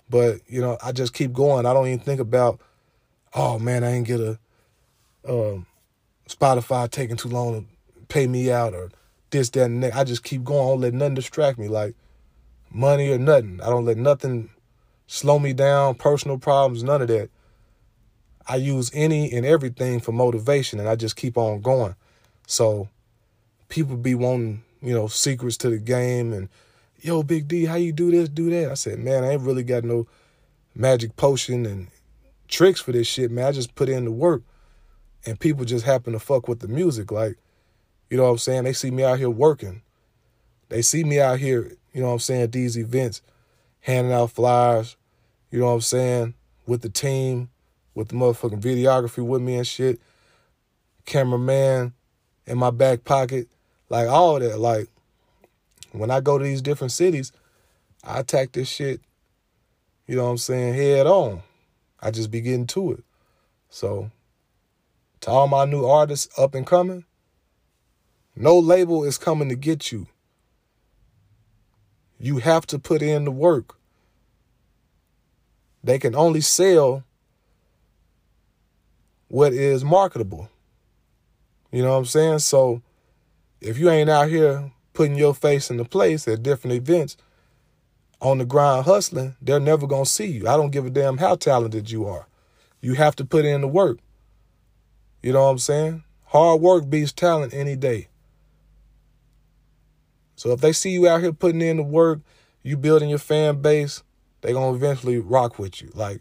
But, 0.09 0.41
you 0.47 0.63
know, 0.63 0.79
I 0.83 0.93
just 0.93 1.13
keep 1.13 1.35
going. 1.35 1.67
I 1.67 1.75
don't 1.75 1.87
even 1.89 1.99
think 1.99 2.21
about, 2.21 2.59
oh 3.35 3.59
man, 3.59 3.85
I 3.85 3.91
ain't 3.91 4.07
get 4.07 4.19
a 4.19 4.39
um, 5.29 5.67
Spotify 6.27 6.91
taking 6.91 7.19
too 7.19 7.29
long 7.29 7.61
to 7.61 8.07
pay 8.07 8.27
me 8.27 8.51
out 8.51 8.73
or 8.73 8.91
this, 9.29 9.51
that, 9.51 9.65
and 9.65 9.83
that. 9.83 9.95
I 9.95 10.05
just 10.05 10.25
keep 10.25 10.43
going. 10.43 10.63
I 10.63 10.71
don't 10.71 10.81
let 10.81 10.95
nothing 10.95 11.15
distract 11.17 11.59
me, 11.59 11.69
like 11.69 11.95
money 12.71 13.11
or 13.11 13.19
nothing. 13.19 13.61
I 13.63 13.69
don't 13.69 13.85
let 13.85 13.99
nothing 13.99 14.49
slow 15.07 15.39
me 15.39 15.53
down, 15.53 15.97
personal 15.97 16.39
problems, 16.39 16.83
none 16.83 17.03
of 17.03 17.09
that. 17.09 17.29
I 18.47 18.57
use 18.57 18.91
any 18.95 19.31
and 19.33 19.45
everything 19.45 20.01
for 20.01 20.13
motivation 20.13 20.81
and 20.81 20.89
I 20.89 20.97
just 20.97 21.17
keep 21.17 21.37
on 21.37 21.61
going. 21.61 21.95
So 22.47 22.89
people 23.69 23.97
be 23.97 24.15
wanting, 24.15 24.63
you 24.81 24.95
know, 24.95 25.09
secrets 25.09 25.57
to 25.59 25.71
the 25.71 25.79
game 25.79 26.33
and 26.33 26.49
yo, 27.01 27.23
Big 27.23 27.49
D, 27.49 27.65
how 27.65 27.77
you 27.77 27.93
do 27.93 28.11
this, 28.11 28.29
do 28.29 28.51
that? 28.51 28.71
I 28.71 28.75
said, 28.75 28.99
man, 28.99 29.25
I 29.25 29.33
ain't 29.33 29.43
really 29.43 29.63
got 29.63 29.85
no 29.85 30.07
magic 30.75 31.17
potion 31.17 31.67
and 31.67 31.89
tricks 32.49 32.81
for 32.81 32.93
this 32.93 33.07
shit, 33.07 33.31
man. 33.31 33.47
I 33.47 33.53
just 33.53 33.75
put 33.75 33.89
in 33.89 34.05
the 34.05 34.11
work 34.11 34.43
and 35.27 35.39
people 35.39 35.65
just 35.65 35.85
happen 35.85 36.13
to 36.13 36.19
fuck 36.19 36.49
with 36.49 36.61
the 36.61 36.69
music. 36.69 37.11
Like, 37.11 37.37
you 38.11 38.17
know 38.17 38.25
what 38.25 38.31
I'm 38.31 38.39
saying? 38.39 38.65
They 38.65 38.73
see 38.73 38.91
me 38.91 39.05
out 39.05 39.19
here 39.19 39.31
working. 39.31 39.83
They 40.69 40.83
see 40.83 41.05
me 41.05 41.21
out 41.21 41.39
here, 41.39 41.73
you 41.93 42.01
know 42.01 42.09
what 42.09 42.15
I'm 42.15 42.19
saying, 42.21 42.43
at 42.43 42.53
these 42.53 42.77
events, 42.77 43.23
handing 43.81 44.13
out 44.13 44.31
flyers, 44.31 44.97
you 45.51 45.61
know 45.61 45.67
what 45.67 45.73
I'm 45.73 45.81
saying, 45.81 46.35
with 46.67 46.83
the 46.83 46.91
team, 46.91 47.49
with 47.95 48.09
the 48.09 48.15
motherfucking 48.15 48.61
videography 48.61 49.25
with 49.25 49.41
me 49.41 49.57
and 49.57 49.67
shit, 49.67 50.01
cameraman 51.07 51.95
in 52.47 52.59
my 52.59 52.71
back 52.71 53.05
pocket, 53.05 53.49
like 53.89 54.09
all 54.09 54.39
that. 54.39 54.59
Like, 54.59 54.89
when 55.93 56.11
I 56.11 56.21
go 56.21 56.39
to 56.39 56.45
these 56.45 56.63
different 56.63 56.93
cities, 56.93 57.33
I 58.05 58.21
attack 58.21 58.53
this 58.53 58.69
shit, 58.69 59.01
you 60.07 60.17
know 60.17 60.25
what 60.25 60.31
I'm 60.31 60.39
saying, 60.39 60.75
head 60.75 61.07
on. 61.07 61.43
I 62.01 62.11
just 62.11 62.31
be 62.31 62.41
getting 62.41 62.67
to 62.69 62.93
it. 62.93 63.05
So, 63.71 64.11
to 65.21 65.31
all 65.31 65.49
my 65.49 65.65
new 65.65 65.85
artists 65.85 66.39
up 66.39 66.55
and 66.55 66.67
coming, 66.67 67.05
no 68.37 68.59
label 68.59 69.05
is 69.05 69.19
coming 69.19 69.49
to 69.49 69.57
get 69.57 69.91
you. 69.91 70.07
You 72.21 72.39
have 72.39 72.67
to 72.69 72.79
put 72.79 73.03
in 73.03 73.25
the 73.25 73.31
work. 73.31 73.77
They 75.83 75.99
can 75.99 76.15
only 76.15 76.41
sell 76.41 77.05
what 79.29 79.53
is 79.53 79.85
marketable. 79.85 80.49
You 81.71 81.83
know 81.83 81.93
what 81.93 81.99
I'm 81.99 82.05
saying? 82.05 82.39
So 82.41 82.83
if 83.61 83.79
you 83.79 83.91
ain't 83.91 84.11
out 84.11 84.29
here 84.29 84.73
putting 84.93 85.17
your 85.17 85.35
face 85.35 85.71
in 85.71 85.77
the 85.77 85.85
place 85.85 86.27
at 86.29 86.43
different 86.43 86.77
events 86.77 87.17
on 88.21 88.39
the 88.39 88.45
grind 88.45 88.85
hustling, 88.85 89.37
they're 89.41 89.61
never 89.61 89.87
going 89.87 90.05
to 90.05 90.11
see 90.11 90.27
you. 90.27 90.49
I 90.49 90.57
don't 90.57 90.71
give 90.71 90.87
a 90.87 90.91
damn 90.91 91.19
how 91.19 91.37
talented 91.37 91.91
you 91.91 92.07
are. 92.07 92.27
You 92.81 92.95
have 92.95 93.17
to 93.17 93.25
put 93.25 93.45
in 93.45 93.61
the 93.61 93.69
work. 93.69 93.99
You 95.23 95.33
know 95.33 95.45
what 95.45 95.51
I'm 95.51 95.59
saying? 95.59 96.05
Hard 96.27 96.61
work 96.61 96.89
beats 96.89 97.13
talent 97.13 97.55
any 97.55 97.77
day. 97.77 98.09
So 100.37 100.53
if 100.53 100.61
they 100.61 100.73
see 100.73 100.91
you 100.91 101.09
out 101.09 101.21
here 101.21 101.33
putting 101.33 101.61
in 101.61 101.79
the 101.79 101.83
work, 101.83 102.21
you 102.63 102.77
building 102.77 103.09
your 103.09 103.19
fan 103.19 103.61
base, 103.61 104.03
they 104.41 104.53
gonna 104.53 104.75
eventually 104.75 105.19
rock 105.19 105.59
with 105.59 105.83
you. 105.83 105.91
Like, 105.95 106.21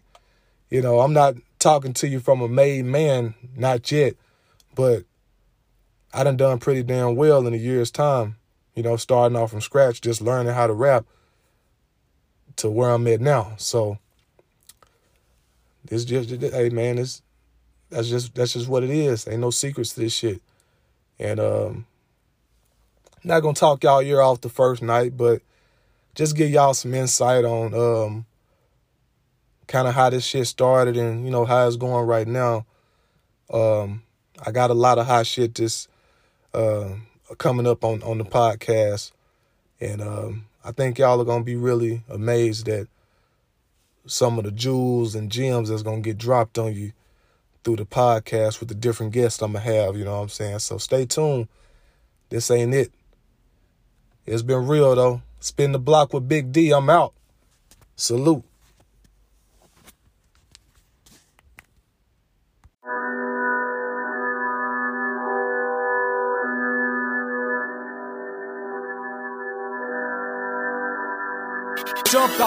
you 0.70 0.82
know, 0.82 1.02
I'm 1.02 1.14
not 1.14 1.36
talking 1.60 1.94
to 1.94 2.08
you 2.08 2.20
from 2.20 2.42
a 2.42 2.48
made 2.48 2.86
man, 2.86 3.36
not 3.56 3.92
yet, 3.92 4.16
but 4.74 5.04
I 6.18 6.24
done 6.24 6.36
done 6.36 6.58
pretty 6.58 6.82
damn 6.82 7.16
well 7.16 7.46
in 7.46 7.54
a 7.54 7.58
year's 7.58 7.92
time. 7.92 8.38
You 8.74 8.82
know, 8.82 8.98
starting 8.98 9.38
off 9.38 9.52
from 9.52 9.62
scratch, 9.62 10.02
just 10.02 10.20
learning 10.20 10.52
how 10.52 10.66
to 10.66 10.74
rap 10.74 11.06
to 12.56 12.72
where 12.72 12.90
I'm 12.90 13.06
at 13.06 13.22
now. 13.22 13.54
So 13.58 14.00
this 15.86 16.06
just 16.06 16.32
hey 16.32 16.70
man, 16.70 16.98
it's 16.98 17.22
that's 17.92 18.10
just 18.10 18.34
that's 18.34 18.54
just 18.54 18.68
what 18.68 18.84
it 18.84 18.90
is. 18.90 19.28
Ain't 19.28 19.42
no 19.42 19.52
secrets 19.52 19.94
to 19.94 20.00
this 20.00 20.14
shit. 20.14 20.42
And 21.20 21.40
um 21.40 21.86
not 23.24 23.42
gonna 23.42 23.54
talk 23.54 23.84
y'all 23.84 24.02
ear 24.02 24.20
off 24.20 24.42
the 24.42 24.50
first 24.50 24.82
night, 24.82 25.16
but 25.16 25.44
just 26.16 26.36
give 26.36 26.50
y'all 26.50 26.74
some 26.74 26.96
insight 26.96 27.46
on 27.46 27.76
um 27.76 28.26
kind 29.68 29.88
of 29.88 29.94
how 29.94 30.10
this 30.10 30.26
shit 30.26 30.48
started 30.48 30.98
and 30.98 31.26
you 31.26 31.30
know 31.30 31.46
how 31.46 31.68
it's 31.68 31.76
going 31.76 32.08
right 32.08 32.28
now. 32.28 32.66
Um 33.54 34.02
I 34.44 34.50
got 34.50 34.72
a 34.72 34.76
lot 34.76 34.98
of 34.98 35.06
hot 35.06 35.28
shit 35.28 35.54
this 35.54 35.88
uh, 36.58 36.96
coming 37.38 37.68
up 37.68 37.84
on 37.84 38.02
on 38.04 38.18
the 38.18 38.26
podcast, 38.26 39.12
and 39.80 40.02
um 40.02 40.46
I 40.64 40.72
think 40.72 40.98
y'all 40.98 41.22
are 41.22 41.26
gonna 41.26 41.44
be 41.44 41.56
really 41.56 42.04
amazed 42.10 42.68
at 42.68 42.88
some 44.06 44.38
of 44.38 44.46
the 44.46 44.52
jewels 44.52 45.16
and 45.16 45.32
gems 45.32 45.70
that's 45.70 45.84
gonna 45.84 46.02
get 46.02 46.18
dropped 46.18 46.58
on 46.58 46.74
you 46.74 46.92
through 47.64 47.78
the 47.78 47.86
podcast 47.86 48.60
with 48.60 48.70
the 48.70 48.76
different 48.76 49.14
guests 49.14 49.42
I'm 49.42 49.54
gonna 49.54 49.64
have, 49.64 49.96
you 49.96 50.04
know 50.06 50.16
what 50.16 50.24
I'm 50.24 50.30
saying? 50.30 50.60
So 50.60 50.78
stay 50.78 51.06
tuned. 51.06 51.48
This 52.30 52.50
ain't 52.52 52.74
it. 52.74 52.92
It's 54.26 54.42
been 54.42 54.68
real 54.68 54.96
though. 54.96 55.22
Spin 55.40 55.72
the 55.72 55.80
block 55.80 56.14
with 56.14 56.28
Big 56.28 56.52
D. 56.52 56.72
I'm 56.72 56.90
out. 56.90 57.14
Salute. 57.96 58.44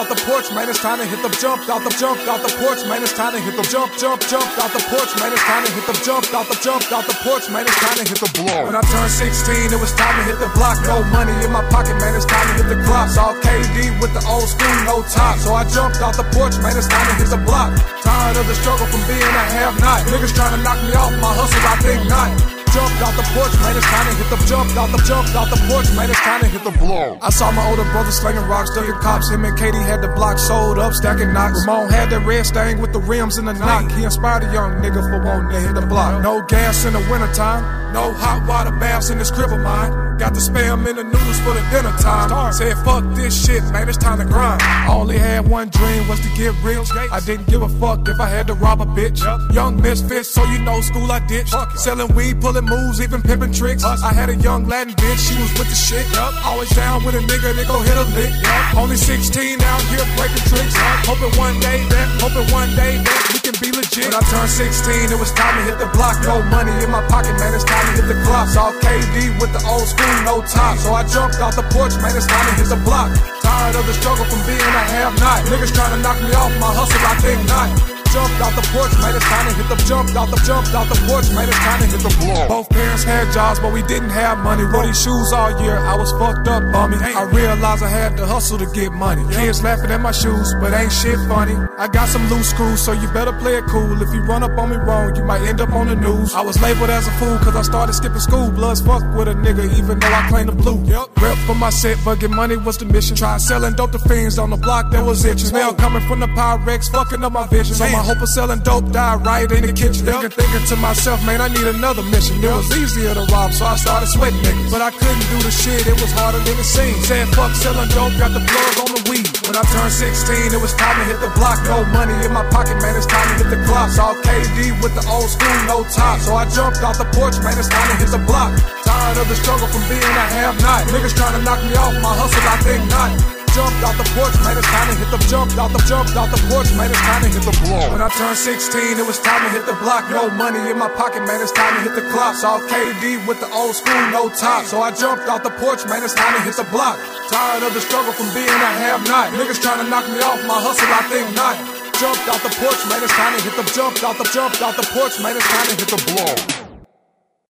Out 0.01 0.09
the 0.09 0.17
porch, 0.25 0.49
man, 0.49 0.65
it's 0.65 0.81
time 0.81 0.97
to 0.97 1.05
hit 1.05 1.21
the 1.21 1.29
jump 1.37 1.61
out 1.69 1.85
the 1.85 1.93
jump 2.01 2.17
out 2.25 2.41
the 2.41 2.49
porch, 2.57 2.81
man, 2.89 3.05
it's 3.05 3.13
time 3.13 3.37
to 3.37 3.39
hit 3.39 3.53
the 3.53 3.61
jump, 3.69 3.93
jump, 4.01 4.17
jump 4.25 4.49
out 4.57 4.73
the 4.73 4.81
porch, 4.89 5.13
man, 5.21 5.29
it's 5.29 5.45
time 5.45 5.61
to 5.61 5.69
hit 5.69 5.85
the 5.85 5.93
jump 6.01 6.25
out 6.33 6.49
the 6.49 6.57
jump 6.57 6.81
out 6.89 7.05
the 7.05 7.13
porch, 7.21 7.45
man, 7.53 7.61
it's 7.69 7.77
time 7.77 7.97
to 8.01 8.05
hit 8.09 8.17
the 8.17 8.31
block. 8.41 8.65
When 8.65 8.73
I 8.73 8.81
turned 8.81 9.13
16, 9.13 9.69
it 9.69 9.77
was 9.77 9.93
time 9.93 10.15
to 10.17 10.23
hit 10.25 10.41
the 10.41 10.49
block. 10.57 10.81
No 10.89 11.05
money 11.13 11.37
in 11.45 11.53
my 11.53 11.61
pocket, 11.69 11.93
man, 12.01 12.17
it's 12.17 12.25
time 12.25 12.45
to 12.49 12.53
hit 12.57 12.67
the 12.73 12.81
clock. 12.81 13.13
Saw 13.13 13.37
KD 13.45 14.01
with 14.01 14.13
the 14.17 14.23
old 14.25 14.49
school, 14.49 14.77
no 14.89 15.05
top. 15.05 15.37
So 15.37 15.53
I 15.53 15.69
jumped 15.69 16.01
out 16.01 16.17
the 16.17 16.25
porch, 16.33 16.57
man, 16.65 16.73
it's 16.73 16.89
time 16.89 17.05
to 17.05 17.15
hit 17.21 17.29
the 17.29 17.41
block. 17.45 17.69
Tired 18.01 18.41
of 18.41 18.49
the 18.49 18.57
struggle 18.57 18.89
from 18.89 19.05
being 19.05 19.21
a 19.21 19.43
have 19.61 19.77
not. 19.77 20.01
Niggas 20.09 20.33
trying 20.33 20.57
to 20.57 20.61
knock 20.65 20.81
me 20.81 20.97
off 20.97 21.13
my 21.21 21.29
hustle, 21.29 21.61
I 21.61 21.77
think 21.85 22.01
not 22.09 22.60
jumped 22.71 22.99
out 23.03 23.13
the 23.19 23.27
porch, 23.35 23.53
man, 23.59 23.75
it's 23.75 23.85
time 23.87 24.07
to 24.07 24.13
hit 24.15 24.29
the 24.31 24.39
jump 24.47 24.71
out 24.79 24.89
the 24.91 25.01
jump 25.03 25.27
out 25.35 25.47
the 25.51 25.59
porch, 25.67 25.87
man, 25.95 26.09
it's 26.09 26.19
time 26.19 26.41
to 26.41 26.47
hit 26.47 26.63
the 26.63 26.71
blow. 26.79 27.17
I 27.21 27.29
saw 27.29 27.51
my 27.51 27.67
older 27.69 27.83
brother 27.91 28.11
slinging 28.11 28.47
rocks, 28.47 28.73
ducking 28.73 28.99
cops. 29.03 29.29
Him 29.29 29.45
and 29.45 29.57
KD 29.57 29.75
had 29.83 30.01
the 30.01 30.07
block 30.09 30.39
sold 30.39 30.79
up, 30.79 30.93
stacking 30.93 31.33
knocks. 31.33 31.65
Ramon 31.67 31.89
had 31.89 32.09
that 32.09 32.25
red 32.25 32.45
stain 32.45 32.79
with 32.79 32.93
the 32.93 32.99
rims 32.99 33.37
in 33.37 33.45
the 33.45 33.53
knock. 33.53 33.91
He 33.91 34.03
inspired 34.03 34.43
a 34.43 34.53
young 34.53 34.81
nigga 34.81 35.01
for 35.03 35.23
wanting 35.23 35.51
to 35.51 35.59
hit 35.59 35.75
the 35.75 35.85
block. 35.85 36.21
No 36.23 36.41
gas 36.41 36.85
in 36.85 36.93
the 36.93 37.03
wintertime, 37.11 37.93
no 37.93 38.13
hot 38.13 38.47
water 38.47 38.71
baths 38.71 39.09
in 39.09 39.17
this 39.17 39.31
crib 39.31 39.51
of 39.51 39.59
mine. 39.59 40.10
Got 40.21 40.35
the 40.35 40.39
spam 40.39 40.87
in 40.87 40.95
the 40.97 41.03
noodles 41.03 41.39
for 41.39 41.49
the 41.57 41.65
dinner 41.73 41.89
time. 41.97 42.53
Said 42.53 42.77
fuck 42.85 43.03
this 43.15 43.33
shit, 43.33 43.63
man, 43.73 43.89
it's 43.89 43.97
time 43.97 44.19
to 44.19 44.25
grind. 44.25 44.61
I 44.61 44.93
only 44.93 45.17
had 45.17 45.49
one 45.49 45.69
dream 45.69 46.07
was 46.07 46.19
to 46.19 46.29
get 46.37 46.53
rich. 46.61 46.89
I 47.11 47.19
didn't 47.21 47.47
give 47.47 47.63
a 47.63 47.69
fuck 47.81 48.07
if 48.07 48.19
I 48.19 48.29
had 48.29 48.45
to 48.45 48.53
rob 48.53 48.81
a 48.81 48.85
bitch. 48.85 49.17
Young 49.51 49.81
misfit, 49.81 50.27
so 50.27 50.43
you 50.43 50.59
know 50.59 50.79
school 50.81 51.11
I 51.11 51.25
ditched. 51.25 51.55
Selling 51.75 52.13
weed, 52.13 52.39
pulling 52.39 52.65
moves, 52.65 53.01
even 53.01 53.23
pimping 53.23 53.51
tricks. 53.51 53.83
I 53.83 54.13
had 54.13 54.29
a 54.29 54.35
young 54.35 54.67
Latin 54.67 54.93
bitch, 54.93 55.17
she 55.27 55.33
was 55.41 55.51
with 55.57 55.69
the 55.69 55.75
shit. 55.75 56.05
Always 56.45 56.69
down 56.69 57.03
with 57.03 57.15
a 57.15 57.21
nigga, 57.25 57.55
they 57.55 57.65
go 57.65 57.81
hit 57.81 57.97
a 57.97 58.05
lick. 58.13 58.31
Only 58.77 58.97
16 58.97 59.59
out 59.59 59.81
here 59.89 60.05
breaking 60.17 60.45
tricks. 60.45 60.75
Hoping 61.09 61.35
one 61.39 61.59
day 61.61 61.83
that, 61.89 62.21
hoping 62.21 62.45
one 62.53 62.69
day 62.75 62.97
that 63.01 63.40
be 63.59 63.73
legit. 63.73 64.07
When 64.07 64.15
I 64.15 64.23
turned 64.29 64.49
16, 64.49 65.11
it 65.11 65.19
was 65.19 65.31
time 65.33 65.55
to 65.59 65.63
hit 65.67 65.77
the 65.81 65.89
block. 65.91 66.21
No 66.23 66.39
money 66.47 66.71
in 66.83 66.89
my 66.91 67.03
pocket, 67.09 67.35
man, 67.41 67.51
it's 67.51 67.65
time 67.65 67.83
to 67.91 67.93
hit 67.99 68.07
the 68.07 68.19
clock. 68.23 68.47
Saw 68.47 68.71
KD 68.79 69.35
with 69.41 69.51
the 69.51 69.61
old 69.67 69.87
school, 69.89 70.15
no 70.23 70.39
top. 70.45 70.77
So 70.79 70.93
I 70.93 71.03
jumped 71.03 71.41
off 71.41 71.55
the 71.55 71.65
porch, 71.73 71.97
man, 71.99 72.15
it's 72.15 72.27
time 72.27 72.45
to 72.47 72.53
hit 72.55 72.69
the 72.69 72.79
block. 72.85 73.11
Tired 73.41 73.75
of 73.75 73.83
the 73.89 73.95
struggle 73.97 74.25
from 74.25 74.41
being 74.47 74.61
a 74.61 74.83
have 74.95 75.17
not. 75.19 75.43
Niggas 75.49 75.73
trying 75.73 75.97
to 75.97 75.99
knock 75.99 76.21
me 76.21 76.31
off 76.37 76.53
my 76.61 76.71
hustle, 76.71 77.01
I 77.03 77.15
think 77.19 77.41
not 77.49 77.90
jumped 78.11 78.39
out 78.43 78.53
the 78.55 78.65
porch, 78.75 78.91
made 78.99 79.15
it's 79.15 79.25
time 79.25 79.47
to 79.47 79.53
hit 79.55 79.67
the 79.71 79.79
jumped 79.87 80.15
out 80.15 80.29
the 80.29 80.39
jumped 80.43 80.75
out 80.75 80.87
the 80.91 80.99
porch, 81.07 81.27
made 81.31 81.47
it's 81.47 81.57
time 81.63 81.79
to 81.79 81.87
hit 81.87 82.01
the 82.03 82.13
blow. 82.19 82.47
Both 82.47 82.69
parents 82.69 83.03
had 83.03 83.31
jobs, 83.31 83.59
but 83.59 83.71
we 83.73 83.81
didn't 83.83 84.11
have 84.11 84.37
money. 84.39 84.63
Wore 84.67 84.85
these 84.85 85.01
shoes 85.01 85.31
all 85.31 85.51
year, 85.63 85.77
I 85.77 85.95
was 85.95 86.11
fucked 86.19 86.47
up, 86.47 86.63
bummy. 86.71 86.97
I 86.99 87.23
realized 87.31 87.83
I 87.83 87.89
had 87.89 88.17
to 88.17 88.25
hustle 88.25 88.59
to 88.59 88.67
get 88.75 88.91
money. 88.91 89.23
Kids 89.33 89.63
laughing 89.63 89.91
at 89.91 90.01
my 90.01 90.11
shoes, 90.11 90.53
but 90.59 90.73
ain't 90.73 90.91
shit 90.91 91.17
funny. 91.27 91.55
I 91.79 91.87
got 91.87 92.09
some 92.09 92.27
loose 92.29 92.49
screws, 92.49 92.81
so 92.81 92.91
you 92.91 93.07
better 93.13 93.33
play 93.33 93.55
it 93.55 93.65
cool. 93.65 94.01
If 94.01 94.13
you 94.13 94.21
run 94.21 94.43
up 94.43 94.57
on 94.59 94.69
me 94.69 94.77
wrong, 94.77 95.15
you 95.15 95.23
might 95.23 95.41
end 95.47 95.61
up 95.61 95.71
on 95.71 95.87
the 95.87 95.95
news. 95.95 96.33
I 96.35 96.41
was 96.41 96.61
labeled 96.61 96.89
as 96.89 97.07
a 97.07 97.11
fool, 97.11 97.37
cause 97.39 97.55
I 97.55 97.61
started 97.61 97.93
skipping 97.93 98.19
school. 98.19 98.51
Bloods 98.51 98.81
fuck 98.81 99.03
with 99.15 99.27
a 99.27 99.33
nigga, 99.33 99.65
even 99.77 99.99
though 99.99 100.13
I 100.13 100.27
claim 100.27 100.47
the 100.47 100.51
blue. 100.51 100.83
Yep. 100.83 101.19
Rep 101.21 101.37
for 101.47 101.55
my 101.55 101.69
set, 101.69 101.97
but 102.03 102.19
get 102.19 102.29
money 102.29 102.57
was 102.57 102.77
the 102.77 102.85
mission. 102.85 103.15
Tried 103.15 103.41
selling 103.41 103.73
dope 103.73 103.91
to 103.93 103.99
fiends 103.99 104.37
on 104.37 104.49
the 104.49 104.57
block, 104.57 104.91
that 104.91 105.05
was 105.05 105.23
itching. 105.23 105.47
Smell 105.47 105.73
coming 105.73 106.05
from 106.07 106.19
the 106.19 106.27
Pyrex, 106.27 106.91
fucking 106.91 107.23
up 107.23 107.31
my 107.31 107.47
vision. 107.47 107.75
So 107.75 107.89
my 107.89 108.00
hope 108.03 108.21
of 108.21 108.29
selling 108.29 108.59
dope 108.65 108.89
died 108.91 109.25
right 109.25 109.49
in 109.51 109.61
the 109.65 109.73
kitchen. 109.73 110.05
Thinking, 110.05 110.33
thinking 110.33 110.65
to 110.67 110.75
myself, 110.75 111.21
man, 111.25 111.41
I 111.41 111.47
need 111.47 111.67
another 111.67 112.03
mission. 112.09 112.41
It 112.41 112.49
was 112.49 112.69
easier 112.75 113.13
to 113.13 113.25
rob, 113.29 113.53
so 113.53 113.65
I 113.65 113.75
started 113.75 114.07
sweating 114.07 114.41
niggas. 114.41 114.71
But 114.71 114.81
I 114.81 114.91
couldn't 114.91 115.27
do 115.29 115.37
the 115.43 115.51
shit, 115.51 115.85
it 115.85 115.97
was 115.99 116.11
harder 116.15 116.39
than 116.41 116.57
it 116.57 116.67
seemed. 116.67 116.97
Said 117.05 117.27
fuck 117.35 117.53
selling 117.55 117.89
dope, 117.93 118.15
got 118.17 118.31
the 118.33 118.41
plug 118.41 118.73
on 118.83 118.89
the 118.95 119.01
weed. 119.09 119.27
When 119.45 119.55
I 119.59 119.63
turned 119.69 119.93
16, 119.93 120.55
it 120.55 120.61
was 120.61 120.73
time 120.73 120.97
to 120.99 121.05
hit 121.05 121.19
the 121.19 121.31
block. 121.35 121.59
No 121.67 121.83
money 121.91 122.15
in 122.25 122.31
my 122.31 122.47
pocket, 122.49 122.79
man, 122.79 122.95
it's 122.95 123.05
time 123.05 123.27
to 123.31 123.35
hit 123.43 123.49
the 123.53 123.61
clock. 123.67 123.91
Saw 123.91 124.15
KD 124.23 124.81
with 124.81 124.93
the 124.95 125.03
old 125.11 125.29
school, 125.29 125.57
no 125.67 125.83
top. 125.85 126.19
So 126.23 126.33
I 126.33 126.47
jumped 126.49 126.81
off 126.81 126.97
the 126.97 127.09
porch, 127.11 127.37
man, 127.43 127.59
it's 127.59 127.67
time 127.67 127.87
to 127.91 127.95
hit 127.99 128.09
the 128.09 128.23
block. 128.23 128.55
Tired 128.87 129.17
of 129.19 129.27
the 129.27 129.37
struggle 129.37 129.67
from 129.67 129.83
being 129.91 130.01
a 130.01 130.25
have 130.41 130.57
not. 130.61 130.87
Niggas 130.89 131.13
trying 131.13 131.35
to 131.37 131.41
knock 131.43 131.59
me 131.67 131.75
off 131.75 131.93
my 131.99 132.13
hustle, 132.15 132.45
I 132.47 132.57
think 132.63 132.81
not 132.89 133.40
jumped 133.55 133.83
out 133.83 133.95
the 133.99 134.07
porch, 134.15 134.35
man, 134.43 134.55
it's 134.55 134.67
time 134.67 134.87
to 134.87 134.95
hit 134.95 135.09
the 135.11 135.19
jumped 135.27 135.57
out 135.59 135.71
the 135.75 135.81
jumped 135.83 136.15
out 136.15 136.29
the 136.31 136.39
porch, 136.47 136.71
man, 136.75 136.87
it's 136.87 137.03
time 137.03 137.21
to 137.23 137.29
hit 137.29 137.43
the 137.43 137.55
blow. 137.67 137.91
When 137.91 138.01
I 138.01 138.09
turned 138.15 138.39
16, 138.39 138.99
it 138.99 139.05
was 139.05 139.19
time 139.19 139.43
to 139.43 139.49
hit 139.51 139.65
the 139.67 139.75
block. 139.83 140.07
No 140.11 140.31
money 140.31 140.59
in 140.71 140.77
my 140.79 140.87
pocket, 140.95 141.23
man, 141.27 141.39
it's 141.43 141.51
time 141.51 141.75
to 141.79 141.81
hit 141.83 141.95
the 141.95 142.05
clock. 142.11 142.35
Saw 142.35 142.59
KD 142.71 143.27
with 143.27 143.39
the 143.43 143.49
old 143.51 143.75
school, 143.75 144.01
no 144.11 144.31
top. 144.31 144.65
So 144.65 144.81
I 144.81 144.91
jumped 144.95 145.27
out 145.27 145.43
the 145.43 145.53
porch, 145.59 145.83
man, 145.87 146.03
it's 146.03 146.15
time 146.15 146.33
to 146.35 146.41
hit 146.41 146.55
the 146.55 146.67
block. 146.71 146.95
Tired 147.27 147.63
of 147.63 147.73
the 147.75 147.83
struggle 147.83 148.15
from 148.15 148.31
being 148.31 148.47
a 148.47 148.69
have 148.87 149.03
not. 149.07 149.35
Niggas 149.35 149.59
trying 149.59 149.83
to 149.83 149.87
knock 149.89 150.07
me 150.07 150.19
off 150.23 150.39
my 150.47 150.59
hustle, 150.59 150.87
I 150.87 151.03
think 151.11 151.27
not. 151.35 151.59
Jumped 151.99 152.25
out 152.31 152.41
the 152.41 152.53
porch, 152.55 152.81
man, 152.87 153.03
it's 153.03 153.13
time 153.13 153.35
to 153.35 153.41
hit 153.43 153.55
the 153.59 153.67
jumped 153.75 154.03
out 154.03 154.17
the 154.17 154.27
jumped 154.31 154.61
out 154.63 154.75
the 154.79 154.87
porch, 154.95 155.19
man, 155.19 155.35
it's 155.35 155.47
time 155.47 155.67
to 155.67 155.75
hit 155.75 155.89
the 155.91 156.01
blow. 156.07 156.60